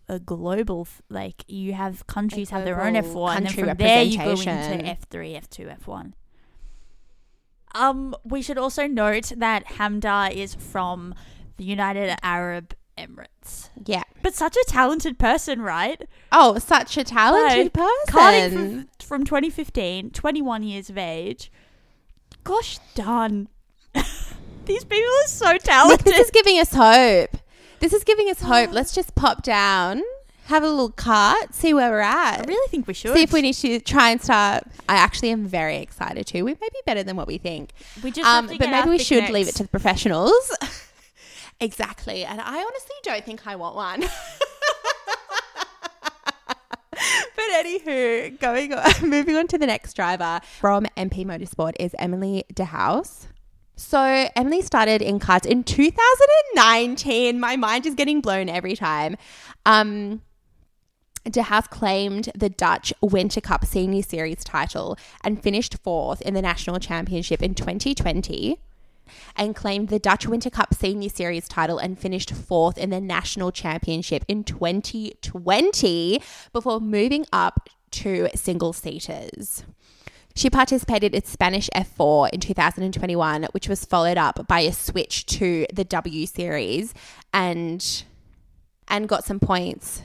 a 0.07 0.19
global 0.19 0.87
like 1.09 1.45
you 1.49 1.73
have 1.73 2.07
countries 2.07 2.51
have 2.51 2.65
their 2.67 2.83
own 2.83 2.95
F 2.95 3.07
four 3.07 3.31
and 3.31 3.47
then 3.47 3.53
from 3.55 3.77
there 3.79 4.03
you 4.03 4.19
go 4.19 4.33
into 4.33 4.87
F 4.87 5.07
three, 5.11 5.35
F 5.35 5.49
two, 5.49 5.69
F 5.69 5.87
one. 5.87 6.15
Um, 7.75 8.15
we 8.25 8.43
should 8.43 8.59
also 8.59 8.87
note 8.87 9.33
that 9.37 9.67
Hamda 9.67 10.33
is 10.33 10.55
from 10.55 11.15
the 11.57 11.65
United 11.65 12.17
Arab 12.23 12.75
Emirates. 12.97 13.71
Yeah. 13.85 14.05
But 14.23 14.35
such 14.35 14.57
a 14.57 14.65
talented 14.69 15.19
person, 15.19 15.61
right? 15.61 16.01
Oh, 16.31 16.59
such 16.59 16.97
a 16.97 17.05
talented 17.05 17.73
person. 17.73 18.89
from, 19.01 19.07
from 19.07 19.25
2015, 19.25 20.11
21 20.11 20.63
years 20.63 20.91
of 20.91 20.99
age. 20.99 21.51
Gosh 22.45 22.79
darn. 22.95 23.49
These 24.67 24.85
people 24.85 25.05
are 25.25 25.29
so 25.29 25.59
talented. 25.59 26.07
this 26.07 26.27
is 26.27 26.31
giving 26.31 26.59
us 26.59 26.73
hope. 26.73 27.37
This 27.81 27.93
is 27.93 28.05
giving 28.05 28.31
us 28.31 28.41
hope. 28.41 28.71
Let's 28.73 28.95
just 28.95 29.15
pop 29.15 29.43
down, 29.43 30.03
have 30.47 30.63
a 30.63 30.69
little 30.69 30.91
cart, 30.91 31.55
see 31.55 31.73
where 31.73 31.91
we're 31.91 32.01
at. 32.01 32.41
I 32.41 32.45
really 32.47 32.69
think 32.69 32.87
we 32.87 32.95
should. 32.95 33.15
See 33.15 33.23
if 33.23 33.33
we 33.33 33.41
need 33.41 33.55
to 33.55 33.81
try 33.81 34.11
and 34.11 34.21
start. 34.21 34.65
I 34.89 34.97
actually 34.97 35.31
am 35.31 35.47
very 35.47 35.79
excited 35.79 36.27
too. 36.27 36.45
We 36.45 36.53
may 36.53 36.69
be 36.69 36.81
better 36.85 37.03
than 37.03 37.17
what 37.17 37.27
we 37.27 37.39
think. 37.39 37.71
We 38.03 38.11
just 38.11 38.29
Um, 38.29 38.47
but 38.47 38.71
maybe 38.71 38.91
we 38.91 38.99
should 38.99 39.31
leave 39.31 39.49
it 39.49 39.55
to 39.57 39.63
the 39.63 39.69
professionals. 39.71 40.55
exactly. 41.61 42.25
And 42.25 42.41
I 42.41 42.59
honestly 42.63 42.97
don't 43.03 43.25
think 43.25 43.47
I 43.47 43.57
want 43.57 43.75
one. 43.75 44.01
but 46.91 47.45
anywho, 47.53 48.39
going 48.39 48.75
on, 48.75 48.93
moving 49.09 49.37
on 49.37 49.47
to 49.49 49.57
the 49.57 49.67
next 49.67 49.95
driver 49.95 50.41
from 50.61 50.85
MP 50.97 51.25
Motorsport 51.25 51.73
is 51.81 51.95
Emily 51.99 52.45
de 52.53 52.67
Heus. 52.67 53.29
So 53.77 54.29
Emily 54.37 54.61
started 54.61 55.01
in 55.03 55.19
karts 55.19 55.47
in 55.47 55.65
2019. 55.65 57.41
My 57.41 57.57
mind 57.57 57.87
is 57.87 57.95
getting 57.95 58.21
blown 58.21 58.49
every 58.49 58.77
time. 58.77 59.17
Um, 59.67 60.21
de 61.31 61.43
Heus 61.43 61.69
claimed 61.69 62.31
the 62.35 62.51
Dutch 62.51 62.93
Winter 63.01 63.41
Cup 63.41 63.65
Senior 63.65 64.03
Series 64.03 64.45
title 64.45 64.99
and 65.23 65.43
finished 65.43 65.79
fourth 65.83 66.21
in 66.23 66.35
the 66.35 66.43
National 66.43 66.79
Championship 66.79 67.43
in 67.43 67.55
2020 67.55 68.59
and 69.37 69.55
claimed 69.55 69.89
the 69.89 69.99
Dutch 69.99 70.27
Winter 70.27 70.51
Cup 70.51 70.75
Senior 70.75 71.09
Series 71.09 71.49
title 71.49 71.79
and 71.79 71.99
finished 71.99 72.33
fourth 72.33 72.79
in 72.79 72.91
the 72.91 73.01
National 73.01 73.51
Championship 73.51 74.25
in 74.29 74.45
2020 74.45 76.23
before 76.53 76.81
moving 76.81 77.27
up 77.33 77.69
to 77.91 78.29
single 78.35 78.73
seaters. 78.73 79.65
She 80.37 80.51
participated 80.51 81.15
in 81.15 81.25
Spanish 81.25 81.71
F4 81.75 82.31
in 82.31 82.41
2021, 82.41 83.45
which 83.53 83.69
was 83.69 83.85
followed 83.85 84.19
up 84.19 84.49
by 84.49 84.61
a 84.61 84.73
switch 84.73 85.27
to 85.27 85.67
the 85.73 85.85
W 85.85 86.27
Series 86.27 86.93
and 87.33 88.05
and 88.89 89.09
got 89.09 89.25
some 89.25 89.41
points 89.41 90.03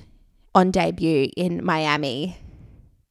on 0.59 0.71
debut 0.71 1.29
in 1.37 1.63
Miami. 1.63 2.37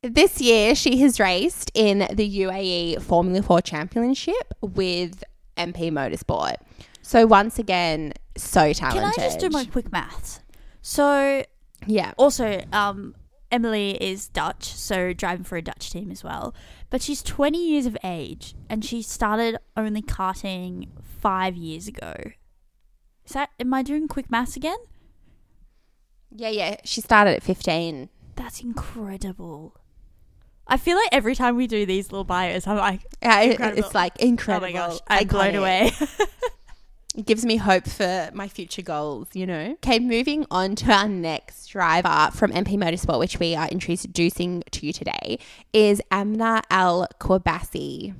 This 0.02 0.40
year, 0.40 0.74
she 0.74 0.98
has 0.98 1.18
raced 1.18 1.70
in 1.74 2.06
the 2.12 2.40
UAE 2.42 3.02
Formula 3.02 3.42
4 3.42 3.60
Championship 3.62 4.54
with 4.60 5.24
MP 5.56 5.90
Motorsport. 5.90 6.54
So, 7.02 7.26
once 7.26 7.58
again, 7.58 8.12
so 8.36 8.72
talented. 8.72 9.14
Can. 9.14 9.24
I 9.24 9.26
just 9.26 9.40
do 9.40 9.48
my 9.50 9.64
quick 9.64 9.90
maths? 9.90 10.40
So 10.82 11.42
Yeah. 11.86 12.12
also, 12.16 12.62
um, 12.72 13.14
Emily 13.50 13.92
is 14.02 14.28
Dutch, 14.28 14.64
so 14.64 15.12
driving 15.12 15.44
for 15.44 15.56
a 15.56 15.62
Dutch 15.62 15.90
team 15.90 16.10
as 16.10 16.22
well. 16.22 16.54
But 16.90 17.02
she's 17.02 17.22
20 17.22 17.58
years 17.58 17.86
of 17.86 17.96
age, 18.04 18.54
and 18.68 18.84
she 18.84 19.02
started 19.02 19.56
only 19.76 20.02
karting 20.02 20.88
five 21.02 21.56
years 21.56 21.88
ago. 21.88 22.14
Is 23.24 23.32
that? 23.32 23.50
Am 23.58 23.72
I 23.74 23.82
doing 23.82 24.06
quick 24.06 24.30
maths 24.30 24.54
again? 24.56 24.78
Yeah, 26.34 26.48
yeah. 26.50 26.76
She 26.84 27.00
started 27.00 27.36
at 27.36 27.42
15. 27.42 28.08
That's 28.36 28.60
incredible. 28.60 29.74
I 30.66 30.76
feel 30.76 30.96
like 30.96 31.08
every 31.12 31.34
time 31.34 31.56
we 31.56 31.66
do 31.66 31.86
these 31.86 32.12
little 32.12 32.24
bios, 32.24 32.66
I'm 32.66 32.76
like, 32.76 33.00
Yeah, 33.22 33.40
Incredible. 33.40 33.78
it's 33.84 33.94
like 33.94 34.18
incredible. 34.20 34.66
oh 34.66 34.68
my 34.68 34.72
gosh, 34.72 34.98
I'm 35.08 35.26
blown 35.26 35.54
away. 35.54 35.92
It 37.16 37.26
gives 37.26 37.44
me 37.44 37.56
hope 37.56 37.88
for 37.88 38.30
my 38.32 38.46
future 38.46 38.82
goals, 38.82 39.26
you 39.32 39.44
know? 39.44 39.72
Okay, 39.82 39.98
moving 39.98 40.46
on 40.52 40.76
to 40.76 40.92
our 40.92 41.08
next 41.08 41.66
driver 41.66 42.30
from 42.32 42.52
MP 42.52 42.74
Motorsport, 42.76 43.18
which 43.18 43.40
we 43.40 43.56
are 43.56 43.66
introducing 43.66 44.62
to 44.70 44.86
you 44.86 44.92
today, 44.92 45.40
is 45.72 46.00
Amna 46.12 46.62
Al 46.70 47.08
Qubaisi. 47.18 48.14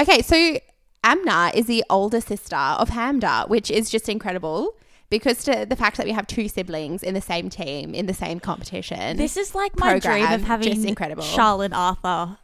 Okay, 0.00 0.20
so 0.20 0.58
Amna 1.04 1.52
is 1.54 1.66
the 1.66 1.84
older 1.88 2.20
sister 2.20 2.56
of 2.56 2.90
Hamda, 2.90 3.48
which 3.48 3.70
is 3.70 3.88
just 3.88 4.08
incredible 4.08 4.74
because 5.10 5.44
to 5.44 5.66
the 5.68 5.76
fact 5.76 5.96
that 5.96 6.06
we 6.06 6.12
have 6.12 6.26
two 6.26 6.48
siblings 6.48 7.02
in 7.02 7.14
the 7.14 7.20
same 7.20 7.48
team, 7.48 7.94
in 7.94 8.06
the 8.06 8.14
same 8.14 8.40
competition. 8.40 9.16
this 9.16 9.36
is 9.36 9.54
like 9.54 9.78
my 9.78 9.98
dream 9.98 10.30
of 10.30 10.42
having 10.42 10.86
incredible. 10.86 11.22
Charlotte 11.22 11.72
Arthur 11.72 12.38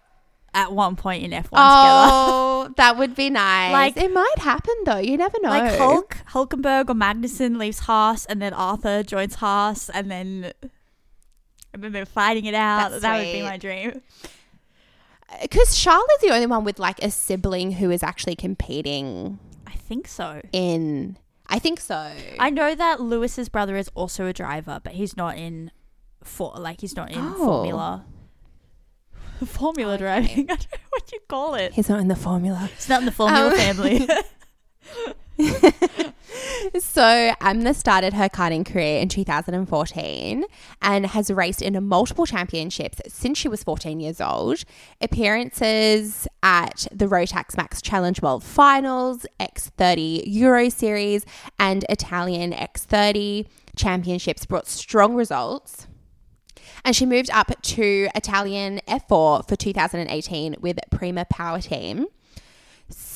at 0.54 0.72
one 0.72 0.96
point 0.96 1.24
in 1.24 1.32
F1 1.32 1.42
together. 1.42 1.58
Oh, 1.58 2.72
that 2.76 2.96
would 2.96 3.14
be 3.14 3.28
nice. 3.28 3.72
Like- 3.72 3.96
it 3.96 4.12
might 4.12 4.38
happen 4.38 4.74
though. 4.84 4.98
You 4.98 5.16
never 5.16 5.36
know. 5.42 5.50
Like 5.50 5.76
Hulk, 5.78 6.16
Hulkenberg 6.30 6.88
or 6.88 6.94
Magnussen 6.94 7.58
leaves 7.58 7.80
Haas, 7.80 8.24
and 8.26 8.40
then 8.40 8.54
Arthur 8.54 9.02
joins 9.02 9.36
Haas, 9.36 9.90
and 9.90 10.10
then 10.10 10.52
and 11.72 11.82
then 11.82 11.92
they're 11.92 12.06
fighting 12.06 12.44
it 12.44 12.54
out. 12.54 12.90
That's 12.90 13.02
that 13.02 13.18
would 13.18 13.32
be 13.32 13.42
my 13.42 13.56
dream. 13.56 14.00
Uh, 15.28 15.36
because 15.42 15.76
Charlotte's 15.76 16.22
the 16.22 16.30
only 16.30 16.46
one 16.46 16.64
with 16.64 16.78
like 16.78 17.02
a 17.02 17.10
sibling 17.10 17.72
who 17.72 17.90
is 17.90 18.02
actually 18.02 18.36
competing 18.36 19.38
I 19.66 19.72
think 19.72 20.06
so. 20.06 20.40
in. 20.52 21.18
I 21.48 21.58
think 21.58 21.78
so. 21.80 22.12
I 22.38 22.50
know 22.50 22.74
that 22.74 23.00
Lewis's 23.00 23.48
brother 23.48 23.76
is 23.76 23.88
also 23.94 24.26
a 24.26 24.32
driver, 24.32 24.80
but 24.82 24.94
he's 24.94 25.16
not 25.16 25.36
in 25.36 25.70
for 26.22 26.52
like 26.56 26.80
he's 26.80 26.96
not 26.96 27.10
in 27.10 27.18
Oh. 27.18 27.34
Formula. 27.36 28.04
Formula 29.44 29.98
driving. 29.98 30.30
I 30.50 30.56
don't 30.56 30.72
know 30.72 30.78
what 30.90 31.12
you 31.12 31.18
call 31.28 31.54
it. 31.54 31.72
He's 31.74 31.88
not 31.88 32.00
in 32.00 32.08
the 32.08 32.16
formula. 32.16 32.70
He's 32.74 32.88
not 32.88 33.00
in 33.00 33.06
the 33.06 33.12
Formula 33.12 33.50
Um, 33.50 33.56
family. 33.56 34.08
So 36.80 37.32
Amna 37.40 37.72
started 37.72 38.14
her 38.14 38.28
karting 38.28 38.66
career 38.66 39.00
in 39.00 39.08
2014 39.08 40.44
and 40.82 41.06
has 41.06 41.30
raced 41.30 41.62
in 41.62 41.80
multiple 41.86 42.26
championships 42.26 43.00
since 43.06 43.38
she 43.38 43.46
was 43.46 43.62
14 43.62 44.00
years 44.00 44.20
old. 44.20 44.64
Appearances 45.00 46.26
at 46.42 46.88
the 46.90 47.06
Rotax 47.06 47.56
Max 47.56 47.80
Challenge 47.80 48.20
World 48.20 48.42
Finals, 48.42 49.24
X30 49.38 50.24
Euro 50.26 50.68
Series, 50.68 51.24
and 51.60 51.84
Italian 51.88 52.50
X30 52.50 53.46
championships 53.76 54.44
brought 54.44 54.66
strong 54.66 55.14
results. 55.14 55.86
And 56.84 56.96
she 56.96 57.06
moved 57.06 57.30
up 57.30 57.52
to 57.62 58.08
Italian 58.16 58.80
F4 58.88 59.46
for 59.46 59.56
2018 59.56 60.56
with 60.60 60.80
Prema 60.90 61.24
Power 61.26 61.60
Team. 61.60 62.06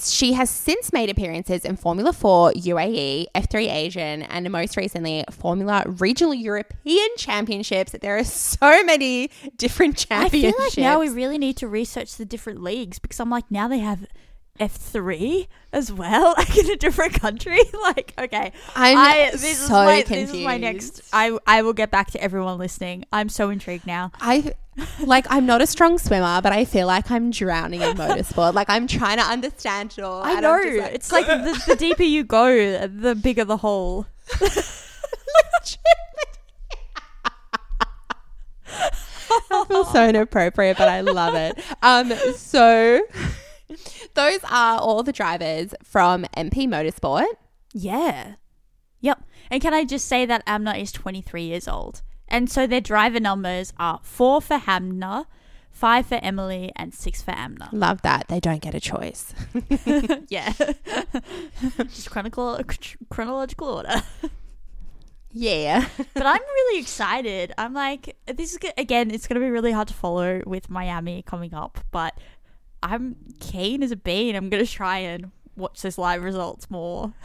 She 0.04 0.32
has 0.32 0.48
since 0.48 0.92
made 0.92 1.10
appearances 1.10 1.64
in 1.64 1.76
Formula 1.76 2.12
4 2.12 2.52
UAE, 2.52 3.26
F3 3.34 3.70
Asian, 3.70 4.22
and 4.22 4.50
most 4.50 4.76
recently 4.76 5.24
Formula 5.30 5.84
Regional 5.86 6.34
European 6.34 7.08
Championships. 7.16 7.92
There 7.92 8.16
are 8.16 8.24
so 8.24 8.82
many 8.84 9.30
different 9.56 9.96
championships. 9.96 10.56
I 10.58 10.58
feel 10.58 10.64
like 10.64 10.78
now 10.78 11.00
we 11.00 11.10
really 11.10 11.38
need 11.38 11.56
to 11.58 11.68
research 11.68 12.16
the 12.16 12.24
different 12.24 12.62
leagues 12.62 12.98
because 12.98 13.20
I'm 13.20 13.30
like, 13.30 13.50
now 13.50 13.68
they 13.68 13.80
have 13.80 14.06
F3 14.58 15.46
as 15.72 15.92
well, 15.92 16.34
like 16.38 16.56
in 16.56 16.70
a 16.70 16.76
different 16.76 17.14
country. 17.14 17.58
like, 17.82 18.14
okay. 18.18 18.52
I'm 18.74 18.96
I, 18.96 19.30
this, 19.32 19.44
is 19.44 19.58
so 19.58 19.72
my, 19.72 20.02
confused. 20.02 20.32
this 20.32 20.40
is 20.40 20.44
my 20.44 20.58
next. 20.58 21.02
I, 21.12 21.38
I 21.46 21.62
will 21.62 21.72
get 21.72 21.90
back 21.90 22.10
to 22.12 22.22
everyone 22.22 22.58
listening. 22.58 23.04
I'm 23.12 23.28
so 23.28 23.50
intrigued 23.50 23.86
now. 23.86 24.12
I 24.20 24.54
like 25.00 25.26
I'm 25.28 25.44
not 25.46 25.60
a 25.60 25.66
strong 25.66 25.98
swimmer, 25.98 26.40
but 26.40 26.52
I 26.52 26.64
feel 26.64 26.86
like 26.86 27.10
I'm 27.10 27.30
drowning 27.30 27.82
in 27.82 27.96
motorsport. 27.96 28.54
Like 28.54 28.70
I'm 28.70 28.86
trying 28.86 29.18
to 29.18 29.24
understand 29.24 29.94
it 29.98 30.02
all. 30.02 30.22
I 30.22 30.40
know. 30.40 30.52
Like, 30.52 30.94
it's 30.94 31.10
like 31.10 31.26
the, 31.26 31.62
the 31.66 31.76
deeper 31.76 32.04
you 32.04 32.24
go, 32.24 32.86
the 32.86 33.14
bigger 33.14 33.44
the 33.44 33.56
hole. 33.56 34.06
I 39.50 39.64
feel 39.66 39.84
so 39.84 40.08
inappropriate, 40.08 40.78
but 40.78 40.88
I 40.88 41.00
love 41.00 41.34
it. 41.34 41.58
Um, 41.82 42.12
so 42.34 43.00
those 44.14 44.40
are 44.50 44.78
all 44.78 45.02
the 45.02 45.12
drivers 45.12 45.74
from 45.82 46.24
MP 46.36 46.66
Motorsport. 46.66 47.26
Yeah. 47.72 48.34
Yep. 49.00 49.22
And 49.50 49.62
can 49.62 49.74
I 49.74 49.84
just 49.84 50.06
say 50.06 50.26
that 50.26 50.42
Amna 50.46 50.74
is 50.74 50.92
23 50.92 51.42
years 51.42 51.68
old? 51.68 52.02
And 52.28 52.50
so 52.50 52.66
their 52.66 52.80
driver 52.80 53.20
numbers 53.20 53.72
are 53.78 54.00
four 54.02 54.42
for 54.42 54.58
Hamna, 54.58 55.26
five 55.70 56.06
for 56.06 56.16
Emily, 56.16 56.72
and 56.76 56.92
six 56.92 57.22
for 57.22 57.30
Amna. 57.30 57.70
Love 57.72 58.02
that. 58.02 58.28
They 58.28 58.40
don't 58.40 58.60
get 58.60 58.74
a 58.74 58.80
choice. 58.80 59.32
yeah. 60.28 60.52
just 61.88 62.10
chronicle, 62.10 62.60
chronological 63.08 63.68
order. 63.68 64.02
Yeah. 65.32 65.86
but 66.14 66.26
I'm 66.26 66.40
really 66.40 66.80
excited. 66.80 67.52
I'm 67.56 67.74
like, 67.74 68.16
this 68.26 68.52
is, 68.52 68.58
again, 68.76 69.10
it's 69.10 69.26
going 69.26 69.40
to 69.40 69.46
be 69.46 69.50
really 69.50 69.72
hard 69.72 69.88
to 69.88 69.94
follow 69.94 70.42
with 70.46 70.68
Miami 70.68 71.22
coming 71.22 71.54
up, 71.54 71.78
but 71.90 72.18
I'm 72.82 73.16
keen 73.40 73.82
as 73.82 73.90
a 73.90 73.96
bean. 73.96 74.36
I'm 74.36 74.48
going 74.50 74.64
to 74.64 74.70
try 74.70 74.98
and 74.98 75.30
watch 75.56 75.82
those 75.82 75.98
live 75.98 76.22
results 76.22 76.70
more. 76.70 77.12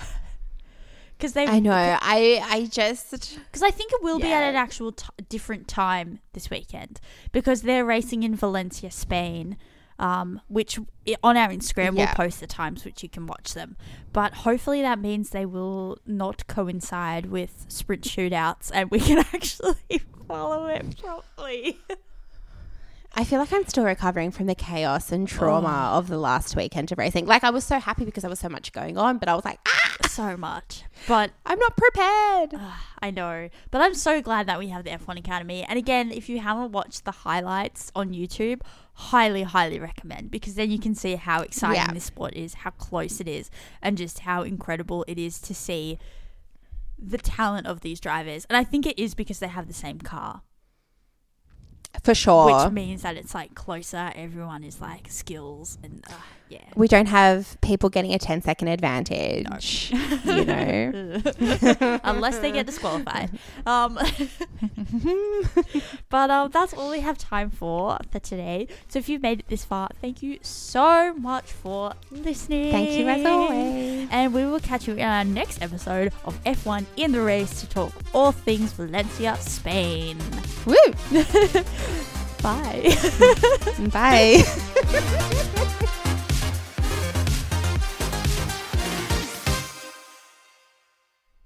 Because 1.16 1.34
they 1.34 1.46
I 1.46 1.60
know. 1.60 1.72
I 1.72 2.42
I 2.44 2.66
just 2.66 3.12
Because 3.12 3.62
I 3.62 3.70
think 3.70 3.94
it 3.94 4.04
will 4.04 4.20
be 4.20 4.30
at 4.34 4.44
an 4.44 4.56
actual 4.56 4.92
t- 4.92 5.06
different 5.30 5.70
time 5.70 6.20
this 6.34 6.50
weekend 6.50 7.00
because 7.32 7.62
they're 7.62 7.86
racing 7.86 8.24
in 8.24 8.36
Valencia, 8.36 8.92
Spain, 8.92 9.56
um, 10.00 10.42
which 10.50 10.80
on 11.24 11.38
our 11.38 11.48
Instagram 11.48 11.96
we'll 11.96 12.08
post 12.08 12.42
the 12.42 12.48
times 12.48 12.84
which 12.84 13.04
you 13.04 13.10
can 13.10 13.26
watch 13.26 13.54
them. 13.54 13.78
But 14.12 14.34
hopefully 14.34 14.82
that 14.82 15.00
means 15.00 15.30
they 15.30 15.46
will 15.46 15.98
not 16.06 16.46
coincide 16.48 17.28
with 17.28 17.66
sprint 17.70 18.02
shootouts 18.02 18.70
and 18.74 18.92
we 18.92 19.00
can 19.00 19.20
actually 19.34 20.02
follow 20.28 20.66
it 20.68 21.00
properly. 21.00 21.80
I 23.16 23.24
feel 23.24 23.38
like 23.38 23.54
I'm 23.54 23.66
still 23.68 23.84
recovering 23.84 24.32
from 24.32 24.48
the 24.48 24.56
chaos 24.56 25.12
and 25.12 25.28
trauma 25.28 25.92
of 25.94 26.08
the 26.08 26.18
last 26.18 26.56
weekend 26.56 26.92
of 26.92 26.98
racing. 26.98 27.28
Like 27.28 27.44
I 27.44 27.52
was 27.52 27.64
so 27.64 27.80
happy 27.80 28.06
because 28.06 28.22
there 28.24 28.30
was 28.30 28.40
so 28.40 28.50
much 28.50 28.72
going 28.74 28.98
on, 28.98 29.20
but 29.20 29.30
I 29.30 29.36
was 29.36 29.46
like, 29.46 29.60
ah, 29.68 30.08
so 30.08 30.36
much. 30.36 30.84
But 31.08 31.30
I'm 31.46 31.60
not 31.60 31.78
prepared. 31.78 32.56
I 33.04 33.12
know. 33.12 33.50
But 33.70 33.82
I'm 33.82 33.94
so 33.94 34.20
glad 34.20 34.48
that 34.48 34.58
we 34.58 34.70
have 34.70 34.84
the 34.84 34.90
F1 34.90 35.20
Academy. 35.20 35.64
And 35.64 35.78
again, 35.78 36.12
if 36.12 36.28
you 36.28 36.40
haven't 36.40 36.72
watched 36.72 37.06
the 37.06 37.12
highlights 37.12 37.92
on 37.96 38.14
YouTube, 38.14 38.62
highly, 38.96 39.44
highly 39.44 39.80
recommend 39.80 40.32
because 40.32 40.56
then 40.56 40.72
you 40.72 40.80
can 40.80 40.96
see 40.96 41.14
how 41.16 41.42
exciting 41.44 41.76
Yeah. 41.76 41.94
this 41.94 42.06
sport 42.06 42.34
is, 42.36 42.56
how 42.56 42.72
close 42.72 43.20
it 43.22 43.28
is, 43.28 43.52
and 43.80 43.96
just 43.96 44.20
how 44.20 44.42
incredible 44.42 45.06
it 45.08 45.20
is 45.20 45.40
to 45.42 45.54
see 45.54 46.00
the 46.98 47.20
talent 47.20 47.68
of 47.68 47.82
these 47.82 48.00
drivers. 48.00 48.46
And 48.50 48.58
I 48.58 48.64
think 48.64 48.88
it 48.88 48.98
is 48.98 49.14
because 49.14 49.38
they 49.38 49.48
have 49.50 49.68
the 49.68 49.74
same 49.74 50.00
car, 50.00 50.42
For 52.02 52.16
sure. 52.16 52.64
which 52.64 52.72
means 52.74 53.04
that 53.04 53.16
it's 53.18 53.36
like 53.36 53.54
closer. 53.56 54.12
Everyone 54.16 54.64
is 54.64 54.82
like 54.82 55.10
skills 55.12 55.78
and 55.84 56.04
uh, 56.10 56.14
yeah. 56.50 56.60
we 56.76 56.88
don't 56.88 57.08
have 57.08 57.58
people 57.62 57.90
getting 57.90 58.14
a 58.14 58.20
10 58.20 58.42
second 58.42 58.68
advantage. 58.68 59.94
You 60.24 60.46
know? 60.46 61.22
unless 62.04 62.40
they 62.40 62.52
get 62.52 62.66
disqualified. 62.66 63.30
Um, 63.66 63.96
but 66.10 66.32
um, 66.32 66.50
that's 66.52 66.74
all 66.74 66.92
we 66.92 67.02
have 67.02 67.18
time 67.18 67.50
for 67.50 67.98
for 68.12 68.20
today. 68.20 68.68
So 68.88 69.00
if 69.00 69.10
you've 69.10 69.22
made 69.22 69.42
it 69.42 69.48
this 69.48 69.66
far, 69.66 69.90
thank 70.02 70.24
you 70.24 70.40
so 70.42 71.14
much 71.14 71.46
for 71.46 71.94
listening. 72.12 72.72
Thank 72.72 72.92
you 72.92 73.08
as 73.08 73.26
always. 73.26 74.08
And 74.12 74.34
we 74.34 74.46
will 74.46 74.60
catch 74.60 74.88
you 74.88 74.96
in 74.96 75.08
our 75.08 75.26
next 75.26 75.62
episode 75.62 76.12
of 76.26 76.42
F1 76.46 76.86
in 76.96 77.12
the 77.12 77.22
race 77.22 77.62
to 77.62 77.70
talk 77.70 77.94
all 78.14 78.32
things 78.32 78.74
Valencia, 78.74 79.36
Spain. 79.38 80.18
Woo! 80.66 80.76
Bye. 82.42 82.96
Bye. 83.92 85.84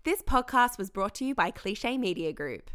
This 0.07 0.21
podcast 0.21 0.77
was 0.77 0.89
brought 0.89 1.15
to 1.15 1.25
you 1.25 1.35
by 1.35 1.51
Cliche 1.51 1.97
Media 1.97 2.31
Group. 2.31 2.71